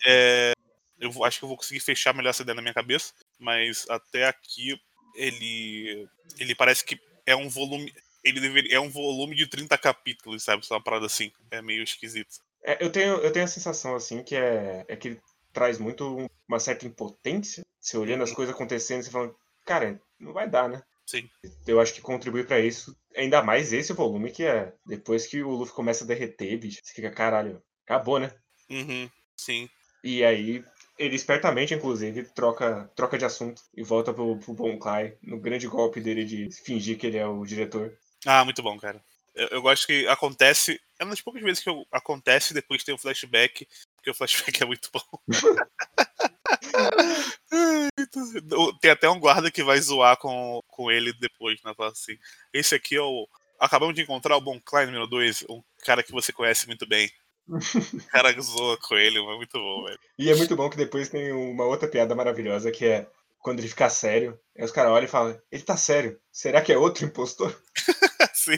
Eu 0.99 1.11
vou- 1.11 1.25
acho 1.25 1.39
que 1.39 1.45
eu 1.45 1.49
vou 1.49 1.57
conseguir 1.57 1.79
fechar 1.79 2.13
melhor 2.13 2.29
essa 2.29 2.43
ideia 2.43 2.53
na 2.55 2.61
minha 2.61 2.73
cabeça, 2.73 3.13
mas 3.39 3.89
até 3.89 4.27
aqui 4.27 4.79
ele 5.15 6.07
ele 6.37 6.53
parece 6.53 6.85
que 6.85 6.99
é 7.25 7.35
um 7.35 7.49
volume 7.49 7.91
ele 8.23 8.39
deveria, 8.39 8.75
é 8.75 8.79
um 8.79 8.91
volume 8.91 9.35
de 9.35 9.47
30 9.47 9.75
capítulos, 9.75 10.43
sabe? 10.43 10.63
Só 10.63 10.75
uma 10.75 10.83
parada 10.83 11.07
assim. 11.07 11.31
É 11.49 11.63
meio 11.63 11.81
esquisito. 11.81 12.35
É, 12.63 12.83
eu, 12.83 12.91
tenho, 12.91 13.15
eu 13.17 13.31
tenho 13.31 13.45
a 13.45 13.47
sensação, 13.47 13.95
assim, 13.95 14.23
que 14.23 14.35
é, 14.35 14.85
é 14.87 14.95
que 14.95 15.09
ele 15.09 15.21
traz 15.51 15.77
muito 15.77 16.03
um- 16.17 16.27
uma 16.47 16.59
certa 16.59 16.85
impotência. 16.87 17.63
Você 17.79 17.97
olhando 17.97 18.23
as 18.23 18.29
Uhum. 18.29 18.35
coisas 18.35 18.55
acontecendo, 18.55 19.03
você 19.03 19.11
falando, 19.11 19.35
cara, 19.65 19.99
não 20.19 20.33
vai 20.33 20.49
dar, 20.49 20.69
né? 20.69 20.81
Sim. 21.05 21.29
Eu 21.67 21.79
acho 21.81 21.93
que 21.93 22.01
contribui 22.01 22.43
pra 22.45 22.59
isso, 22.59 22.95
ainda 23.15 23.43
mais 23.43 23.73
esse 23.73 23.91
volume, 23.93 24.31
que 24.31 24.43
é 24.45 24.73
depois 24.85 25.27
que 25.27 25.43
o 25.43 25.49
Luffy 25.49 25.75
começa 25.75 26.03
a 26.05 26.07
derreter, 26.07 26.57
bicho, 26.57 26.79
você 26.81 26.93
fica, 26.93 27.11
caralho, 27.11 27.61
acabou, 27.85 28.17
né? 28.19 28.31
Uhum, 28.69 29.09
sim. 29.35 29.69
E 30.03 30.23
aí, 30.23 30.63
ele 30.97 31.15
espertamente, 31.15 31.73
inclusive, 31.73 32.23
troca, 32.33 32.89
troca 32.95 33.17
de 33.17 33.25
assunto 33.25 33.61
e 33.75 33.83
volta 33.83 34.13
pro, 34.13 34.37
pro 34.37 34.53
Bon 34.53 34.77
Clay, 34.77 35.17
no 35.21 35.39
grande 35.39 35.67
golpe 35.67 35.99
dele 35.99 36.23
de 36.23 36.49
fingir 36.63 36.97
que 36.97 37.07
ele 37.07 37.17
é 37.17 37.27
o 37.27 37.45
diretor. 37.45 37.93
Ah, 38.25 38.45
muito 38.45 38.63
bom, 38.63 38.77
cara. 38.77 39.03
Eu, 39.35 39.47
eu 39.49 39.61
gosto 39.61 39.87
que 39.87 40.07
acontece. 40.07 40.79
É 41.03 41.05
uma 41.05 41.11
das 41.11 41.21
poucas 41.21 41.43
vezes 41.43 41.61
que 41.61 41.69
eu, 41.69 41.85
acontece 41.91 42.51
e 42.51 42.53
depois 42.53 42.81
tem 42.81 42.95
um 42.95 42.97
flashback, 42.97 43.67
porque 43.97 44.09
o 44.09 44.13
flashback 44.13 44.57
é 44.63 44.65
muito 44.65 44.89
bom. 44.93 45.01
tem 48.79 48.91
até 48.91 49.09
um 49.09 49.19
guarda 49.19 49.51
que 49.51 49.61
vai 49.61 49.77
zoar 49.81 50.15
com, 50.15 50.61
com 50.65 50.89
ele 50.89 51.11
depois, 51.19 51.61
né? 51.61 51.73
Fala 51.75 51.91
assim: 51.91 52.17
esse 52.53 52.73
aqui 52.73 52.95
é 52.95 53.01
o. 53.01 53.27
Acabamos 53.59 53.95
de 53.95 54.01
encontrar 54.01 54.37
o 54.37 54.41
Bon 54.41 54.61
Klein 54.61 54.85
número 54.85 55.07
2, 55.07 55.43
um 55.49 55.61
cara 55.85 56.01
que 56.01 56.11
você 56.11 56.31
conhece 56.31 56.67
muito 56.67 56.87
bem. 56.87 57.11
O 57.49 58.07
cara 58.09 58.33
zoa 58.39 58.77
com 58.77 58.95
ele, 58.95 59.21
mas 59.21 59.33
é 59.33 59.37
muito 59.37 59.59
bom, 59.59 59.83
velho. 59.83 59.99
E 60.17 60.29
é 60.29 60.35
muito 60.35 60.55
bom 60.55 60.69
que 60.69 60.77
depois 60.77 61.09
tem 61.09 61.33
uma 61.33 61.65
outra 61.65 61.89
piada 61.89 62.15
maravilhosa, 62.15 62.71
que 62.71 62.85
é 62.85 63.09
quando 63.39 63.59
ele 63.59 63.67
fica 63.67 63.89
sério, 63.89 64.39
aí 64.57 64.63
os 64.63 64.71
caras 64.71 64.93
olham 64.93 65.05
e 65.05 65.09
falam, 65.09 65.37
ele 65.51 65.63
tá 65.63 65.75
sério, 65.75 66.17
será 66.31 66.61
que 66.61 66.71
é 66.71 66.77
outro 66.77 67.03
impostor? 67.03 67.53
Sim. 68.33 68.57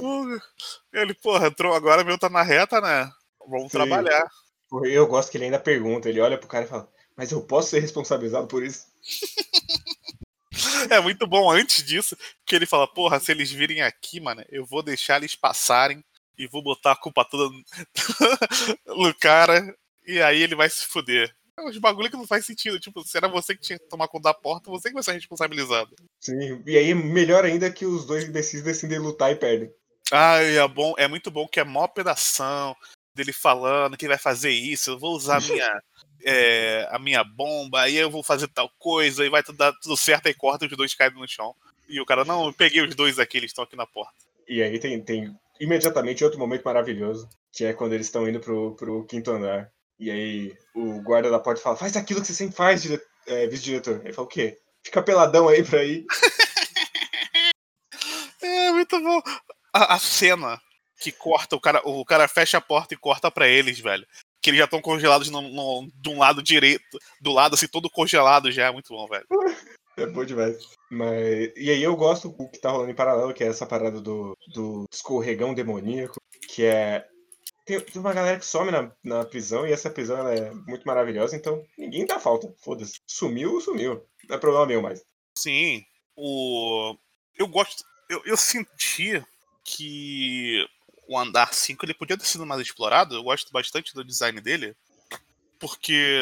Velho. 0.00 0.42
Ele, 0.92 1.14
porra, 1.14 1.48
entrou 1.48 1.74
agora, 1.74 2.04
meu 2.04 2.18
tá 2.18 2.28
na 2.28 2.42
reta, 2.42 2.80
né? 2.80 3.10
Vamos 3.46 3.72
Sim. 3.72 3.78
trabalhar. 3.78 4.28
Eu 4.84 5.06
gosto 5.06 5.30
que 5.30 5.36
ele 5.36 5.46
ainda 5.46 5.58
pergunta, 5.58 6.08
ele 6.08 6.20
olha 6.20 6.38
pro 6.38 6.48
cara 6.48 6.64
e 6.64 6.68
fala, 6.68 6.88
mas 7.16 7.32
eu 7.32 7.42
posso 7.42 7.70
ser 7.70 7.80
responsabilizado 7.80 8.46
por 8.46 8.62
isso? 8.62 8.86
É 10.90 11.00
muito 11.00 11.26
bom 11.26 11.50
antes 11.50 11.82
disso, 11.82 12.16
que 12.44 12.54
ele 12.54 12.66
fala, 12.66 12.86
porra, 12.86 13.18
se 13.20 13.30
eles 13.30 13.50
virem 13.50 13.82
aqui, 13.82 14.20
mano, 14.20 14.44
eu 14.50 14.66
vou 14.66 14.82
deixar 14.82 15.16
eles 15.16 15.34
passarem 15.34 16.04
e 16.36 16.46
vou 16.46 16.62
botar 16.62 16.92
a 16.92 16.96
culpa 16.96 17.24
toda 17.24 17.54
no 18.86 19.14
cara, 19.14 19.74
e 20.06 20.20
aí 20.20 20.42
ele 20.42 20.54
vai 20.54 20.68
se 20.68 20.84
fuder. 20.84 21.34
É 21.58 21.62
uns 21.62 21.78
bagulho 21.78 22.10
que 22.10 22.16
não 22.16 22.26
faz 22.26 22.46
sentido. 22.46 22.80
Tipo, 22.80 23.04
se 23.04 23.16
era 23.16 23.28
você 23.28 23.54
que 23.54 23.60
tinha 23.60 23.78
que 23.78 23.88
tomar 23.88 24.08
conta 24.08 24.30
da 24.30 24.34
porta, 24.34 24.70
você 24.70 24.88
que 24.88 24.94
vai 24.94 25.02
ser 25.02 25.12
responsabilizado. 25.12 25.94
Sim, 26.18 26.62
e 26.66 26.76
aí 26.76 26.90
é 26.90 26.94
melhor 26.94 27.44
ainda 27.44 27.70
que 27.70 27.84
os 27.84 28.06
dois 28.06 28.24
imbecis 28.24 28.62
decidem 28.62 28.98
lutar 28.98 29.30
e 29.30 29.36
perdem. 29.36 29.70
Ah, 30.12 30.36
é 30.38 30.66
bom, 30.66 30.94
é 30.98 31.06
muito 31.06 31.30
bom 31.30 31.46
que 31.46 31.60
é 31.60 31.64
mó 31.64 31.84
operação 31.84 32.76
dele 33.14 33.32
falando 33.32 33.96
que 33.96 34.08
vai 34.08 34.18
fazer 34.18 34.50
isso, 34.50 34.90
eu 34.90 34.98
vou 34.98 35.14
usar 35.14 35.38
a 35.38 35.40
minha, 35.40 35.82
é, 36.24 36.88
a 36.90 36.98
minha 36.98 37.22
bomba, 37.22 37.82
aí 37.82 37.96
eu 37.96 38.10
vou 38.10 38.22
fazer 38.22 38.48
tal 38.48 38.70
coisa, 38.78 39.24
e 39.24 39.28
vai 39.28 39.42
tudo 39.42 39.58
dar 39.58 39.72
tudo 39.74 39.96
certo, 39.96 40.26
aí 40.26 40.34
corta 40.34 40.66
os 40.66 40.76
dois 40.76 40.94
caem 40.94 41.12
no 41.12 41.28
chão. 41.28 41.54
E 41.88 42.00
o 42.00 42.06
cara, 42.06 42.24
não, 42.24 42.46
eu 42.46 42.52
peguei 42.52 42.82
os 42.82 42.94
dois 42.94 43.18
aqui, 43.18 43.36
eles 43.36 43.50
estão 43.50 43.64
aqui 43.64 43.76
na 43.76 43.86
porta. 43.86 44.14
E 44.48 44.62
aí 44.62 44.78
tem, 44.78 45.00
tem 45.02 45.36
imediatamente 45.60 46.24
outro 46.24 46.38
momento 46.38 46.62
maravilhoso, 46.64 47.28
que 47.52 47.64
é 47.64 47.72
quando 47.72 47.92
eles 47.92 48.06
estão 48.06 48.28
indo 48.28 48.40
pro, 48.40 48.74
pro 48.76 49.04
quinto 49.04 49.30
andar. 49.30 49.70
E 49.98 50.10
aí 50.10 50.56
o 50.74 51.02
guarda 51.02 51.30
da 51.30 51.38
porta 51.38 51.60
fala, 51.60 51.76
faz 51.76 51.96
aquilo 51.96 52.20
que 52.20 52.26
você 52.26 52.34
sempre 52.34 52.56
faz, 52.56 52.88
é, 53.26 53.46
vice-diretor. 53.46 54.00
Ele 54.04 54.12
fala, 54.12 54.26
o 54.26 54.30
quê? 54.30 54.58
Fica 54.82 55.02
peladão 55.02 55.48
aí 55.48 55.62
pra 55.62 55.84
ir. 55.84 56.06
É 58.42 58.72
muito 58.72 58.98
bom. 59.00 59.20
A, 59.72 59.94
a 59.94 59.98
cena 59.98 60.60
que 61.00 61.12
corta, 61.12 61.56
o 61.56 61.60
cara, 61.60 61.80
o 61.84 62.04
cara 62.04 62.28
fecha 62.28 62.58
a 62.58 62.60
porta 62.60 62.94
e 62.94 62.96
corta 62.96 63.30
pra 63.30 63.48
eles, 63.48 63.78
velho. 63.80 64.06
Que 64.42 64.50
eles 64.50 64.58
já 64.58 64.64
estão 64.64 64.80
congelados 64.80 65.28
no, 65.30 65.40
no- 65.42 65.88
de 65.94 66.08
um 66.08 66.18
lado 66.18 66.42
direito, 66.42 66.98
do 67.20 67.30
lado 67.32 67.54
assim, 67.54 67.66
todo 67.68 67.90
congelado 67.90 68.50
já, 68.50 68.66
é 68.66 68.72
muito 68.72 68.88
bom, 68.88 69.06
velho. 69.06 69.26
É 69.96 70.06
bom 70.06 70.24
demais. 70.24 70.56
Mas, 70.90 71.52
e 71.56 71.68
aí 71.70 71.82
eu 71.82 71.94
gosto 71.94 72.34
o 72.38 72.48
que 72.48 72.58
tá 72.58 72.70
rolando 72.70 72.90
em 72.90 72.94
paralelo, 72.94 73.34
que 73.34 73.44
é 73.44 73.48
essa 73.48 73.66
parada 73.66 74.00
do, 74.00 74.34
do 74.54 74.86
escorregão 74.90 75.52
demoníaco, 75.52 76.14
que 76.48 76.64
é. 76.64 77.04
Tem, 77.66 77.78
tem 77.80 78.00
uma 78.00 78.14
galera 78.14 78.38
que 78.38 78.46
some 78.46 78.70
na, 78.70 78.90
na 79.04 79.24
prisão 79.26 79.66
e 79.66 79.72
essa 79.72 79.90
prisão 79.90 80.16
ela 80.16 80.32
é 80.32 80.50
muito 80.52 80.86
maravilhosa, 80.86 81.36
então 81.36 81.62
ninguém 81.76 82.06
dá 82.06 82.18
falta. 82.18 82.50
Foda-se. 82.64 82.98
Sumiu, 83.06 83.60
sumiu. 83.60 84.02
Não 84.26 84.36
é 84.36 84.38
problema 84.38 84.64
meu 84.64 84.80
mais. 84.80 85.02
Sim, 85.36 85.84
o. 86.16 86.96
Eu 87.36 87.46
gosto. 87.46 87.84
Eu, 88.08 88.22
eu 88.24 88.36
senti 88.38 89.22
que 89.76 90.66
o 91.08 91.18
andar 91.18 91.52
5 91.54 91.84
ele 91.84 91.94
podia 91.94 92.16
ter 92.16 92.24
sido 92.24 92.46
mais 92.46 92.60
explorado. 92.60 93.14
Eu 93.14 93.22
gosto 93.22 93.50
bastante 93.52 93.94
do 93.94 94.04
design 94.04 94.40
dele. 94.40 94.74
Porque 95.58 96.18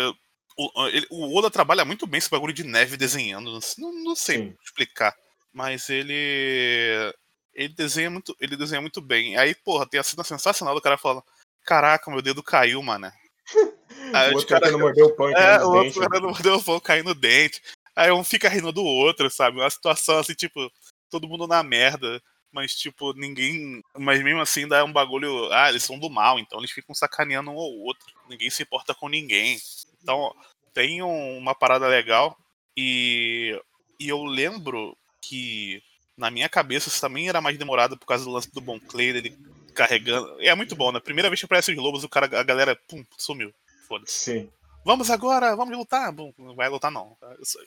o, 0.56 0.86
ele- 0.88 1.06
o 1.10 1.36
Oda 1.36 1.50
trabalha 1.50 1.84
muito 1.84 2.06
bem 2.06 2.18
esse 2.18 2.30
bagulho 2.30 2.52
de 2.52 2.64
neve 2.64 2.96
desenhando. 2.96 3.58
Não, 3.78 3.92
não 4.04 4.16
sei 4.16 4.38
Sim. 4.38 4.54
explicar. 4.64 5.14
Mas 5.52 5.88
ele. 5.88 7.14
Ele 7.54 7.74
desenha 7.74 8.10
muito. 8.10 8.36
Ele 8.40 8.56
desenha 8.56 8.80
muito 8.80 9.00
bem. 9.00 9.36
Aí, 9.36 9.54
porra, 9.54 9.86
tem 9.88 9.98
a 10.00 10.02
cena 10.04 10.24
sensacional 10.24 10.74
do 10.74 10.80
cara 10.80 10.96
falando. 10.98 11.22
Caraca, 11.64 12.10
meu 12.10 12.22
dedo 12.22 12.42
caiu, 12.42 12.82
mano. 12.82 13.10
Aí 14.14 14.30
o 14.30 14.34
outro 14.34 14.48
cara- 14.48 14.66
tentando 14.66 14.78
morder 14.80 15.04
o 15.04 15.14
pão 15.14 15.28
é, 15.30 15.58
o 15.62 15.68
outro 15.68 15.82
dentes. 15.82 15.98
querendo 15.98 16.28
morder 16.28 16.52
o 16.52 16.62
pão, 16.62 16.80
cair 16.80 17.04
no 17.04 17.14
dente. 17.14 17.60
Aí 17.94 18.10
um 18.12 18.22
fica 18.24 18.48
rindo 18.48 18.70
do 18.72 18.84
outro, 18.84 19.28
sabe? 19.30 19.58
Uma 19.58 19.68
situação 19.70 20.18
assim, 20.18 20.34
tipo, 20.34 20.70
todo 21.10 21.28
mundo 21.28 21.46
na 21.46 21.62
merda. 21.62 22.22
Mas, 22.52 22.74
tipo, 22.74 23.12
ninguém. 23.12 23.82
Mas 23.96 24.22
mesmo 24.22 24.40
assim 24.40 24.66
dá 24.66 24.84
um 24.84 24.92
bagulho. 24.92 25.52
Ah, 25.52 25.68
eles 25.68 25.82
são 25.82 25.98
do 25.98 26.08
mal, 26.08 26.38
então 26.38 26.58
eles 26.58 26.70
ficam 26.70 26.94
sacaneando 26.94 27.50
um 27.50 27.54
ao 27.58 27.70
outro. 27.80 28.06
Ninguém 28.28 28.48
se 28.50 28.62
importa 28.62 28.94
com 28.94 29.08
ninguém. 29.08 29.58
Então, 30.02 30.34
tem 30.72 31.02
um- 31.02 31.36
uma 31.38 31.54
parada 31.54 31.86
legal. 31.86 32.36
E, 32.76 33.60
e 34.00 34.08
eu 34.08 34.24
lembro 34.24 34.96
que 35.20 35.82
na 36.16 36.30
minha 36.30 36.48
cabeça 36.48 36.88
isso 36.88 37.00
também 37.00 37.28
era 37.28 37.40
mais 37.40 37.58
demorado 37.58 37.98
por 37.98 38.06
causa 38.06 38.24
do 38.24 38.30
lance 38.30 38.50
do 38.52 38.60
Bon 38.60 38.78
Clay, 38.80 39.12
dele 39.12 39.36
carregando. 39.74 40.36
É 40.40 40.54
muito 40.54 40.74
bom, 40.74 40.90
né? 40.90 41.00
Primeira 41.00 41.28
vez 41.28 41.40
que 41.40 41.44
aparece 41.44 41.70
os 41.72 41.76
lobos, 41.78 42.02
o 42.04 42.08
cara, 42.08 42.26
a 42.38 42.42
galera, 42.42 42.74
pum, 42.88 43.04
sumiu. 43.16 43.52
Foda-se. 43.86 44.12
Sim. 44.12 44.50
Vamos 44.84 45.10
agora, 45.10 45.54
vamos 45.54 45.76
lutar. 45.76 46.10
Bom, 46.12 46.32
Não 46.38 46.54
vai 46.54 46.68
lutar, 46.68 46.90
não. 46.90 47.16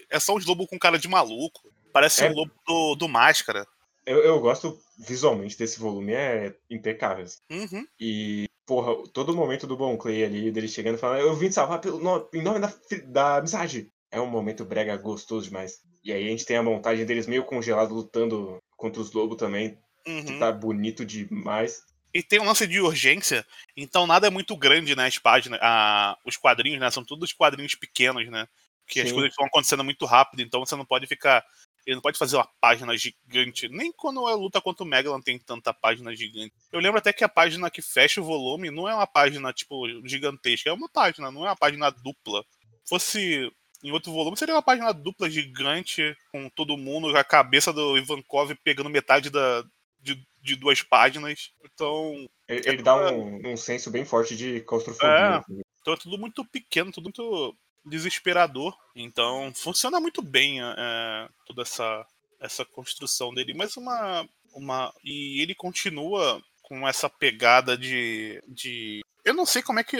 É 0.09 0.19
só 0.19 0.35
uns 0.35 0.45
lobos 0.45 0.67
com 0.67 0.79
cara 0.79 0.97
de 0.97 1.07
maluco. 1.07 1.61
Parece 1.93 2.23
É. 2.25 2.29
um 2.29 2.33
lobo 2.33 2.51
do, 2.65 2.95
do 2.95 3.07
máscara. 3.07 3.67
Eu, 4.05 4.19
eu 4.23 4.39
gosto 4.39 4.79
visualmente 4.99 5.57
desse 5.57 5.79
volume, 5.79 6.13
é 6.13 6.55
impecável. 6.69 7.25
Uhum. 7.51 7.85
E, 7.99 8.47
porra, 8.65 8.91
todo 9.13 9.35
momento 9.35 9.67
do 9.67 9.77
Bon 9.77 9.95
Clay 9.97 10.23
ali, 10.23 10.51
dele 10.51 10.67
chegando 10.67 10.95
e 10.95 10.97
falando, 10.97 11.21
eu 11.21 11.35
vim 11.35 11.49
te 11.49 11.55
salvar 11.55 11.79
pelo 11.79 11.99
no- 11.99 12.27
em 12.33 12.41
nome 12.41 12.59
da, 12.59 12.73
da 13.07 13.35
amizade. 13.37 13.89
é 14.13 14.19
um 14.19 14.27
momento 14.27 14.65
brega 14.65 14.97
gostoso 14.97 15.47
demais. 15.47 15.79
E 16.03 16.11
aí 16.11 16.25
a 16.27 16.29
gente 16.31 16.45
tem 16.45 16.57
a 16.57 16.63
montagem 16.63 17.05
deles 17.05 17.27
meio 17.27 17.45
congelados 17.45 17.95
lutando 17.95 18.57
contra 18.75 19.01
os 19.01 19.11
lobos 19.13 19.37
também, 19.37 19.77
Uhum. 20.05 20.25
que 20.25 20.39
tá 20.39 20.51
bonito 20.51 21.05
demais. 21.05 21.81
E 22.13 22.21
tem 22.21 22.39
um 22.41 22.45
lance 22.45 22.67
de 22.67 22.81
urgência, 22.81 23.45
então 23.77 24.05
nada 24.05 24.27
é 24.27 24.29
muito 24.29 24.57
grande, 24.57 24.95
né? 24.97 25.05
As 25.05 25.17
páginas, 25.17 25.59
a, 25.61 26.17
os 26.25 26.35
quadrinhos, 26.35 26.79
né? 26.81 26.91
São 26.91 27.05
todos 27.05 27.31
quadrinhos 27.31 27.75
pequenos, 27.75 28.29
né? 28.29 28.47
Que 28.85 28.99
as 28.99 29.11
coisas 29.13 29.29
estão 29.29 29.45
acontecendo 29.45 29.83
muito 29.85 30.05
rápido, 30.05 30.41
então 30.41 30.59
você 30.59 30.75
não 30.75 30.85
pode 30.85 31.07
ficar. 31.07 31.41
Ele 31.85 31.95
não 31.95 32.01
pode 32.01 32.17
fazer 32.17 32.35
uma 32.35 32.47
página 32.59 32.95
gigante. 32.97 33.67
Nem 33.69 33.91
quando 33.91 34.27
é 34.29 34.33
luta 34.33 34.61
contra 34.61 34.83
o 34.83 34.87
Megalon 34.87 35.21
tem 35.21 35.39
tanta 35.39 35.73
página 35.73 36.15
gigante. 36.15 36.53
Eu 36.71 36.79
lembro 36.79 36.99
até 36.99 37.11
que 37.11 37.23
a 37.23 37.29
página 37.29 37.71
que 37.71 37.81
fecha 37.81 38.21
o 38.21 38.23
volume 38.23 38.69
não 38.69 38.87
é 38.87 38.93
uma 38.93 39.07
página, 39.07 39.51
tipo, 39.51 39.85
gigantesca. 40.07 40.69
É 40.69 40.73
uma 40.73 40.89
página, 40.89 41.31
não 41.31 41.45
é 41.45 41.49
uma 41.49 41.55
página 41.55 41.89
dupla. 41.89 42.43
Fosse 42.87 43.51
em 43.83 43.91
outro 43.91 44.11
volume, 44.11 44.37
seria 44.37 44.53
uma 44.53 44.61
página 44.61 44.93
dupla 44.93 45.29
gigante, 45.29 46.15
com 46.31 46.47
todo 46.49 46.77
mundo, 46.77 47.15
a 47.17 47.23
cabeça 47.23 47.73
do 47.73 47.97
Ivankov 47.97 48.53
pegando 48.63 48.89
metade 48.89 49.29
da, 49.29 49.63
de, 49.99 50.23
de 50.41 50.55
duas 50.55 50.83
páginas. 50.83 51.51
Então, 51.63 52.29
Ele, 52.47 52.69
ele 52.69 52.83
dá 52.83 53.11
um, 53.11 53.53
um 53.53 53.57
senso 53.57 53.89
bem 53.89 54.05
forte 54.05 54.35
de 54.35 54.61
claustrofobia. 54.61 55.09
É. 55.09 55.37
assim. 55.37 55.61
Então 55.81 55.93
é 55.93 55.97
tudo 55.97 56.17
muito 56.17 56.45
pequeno, 56.45 56.91
tudo 56.91 57.05
muito 57.05 57.55
desesperador. 57.85 58.77
Então 58.95 59.51
funciona 59.53 59.99
muito 59.99 60.21
bem 60.21 60.61
é, 60.61 61.29
toda 61.45 61.61
essa, 61.61 62.05
essa 62.39 62.65
construção 62.65 63.33
dele. 63.33 63.53
Mas 63.53 63.77
uma, 63.77 64.27
uma. 64.53 64.93
E 65.03 65.41
ele 65.41 65.55
continua 65.55 66.41
com 66.61 66.87
essa 66.87 67.09
pegada 67.09 67.77
de. 67.77 68.41
de 68.47 69.01
eu 69.25 69.33
não 69.33 69.45
sei 69.45 69.61
como 69.61 69.79
é 69.79 69.83
que 69.83 69.97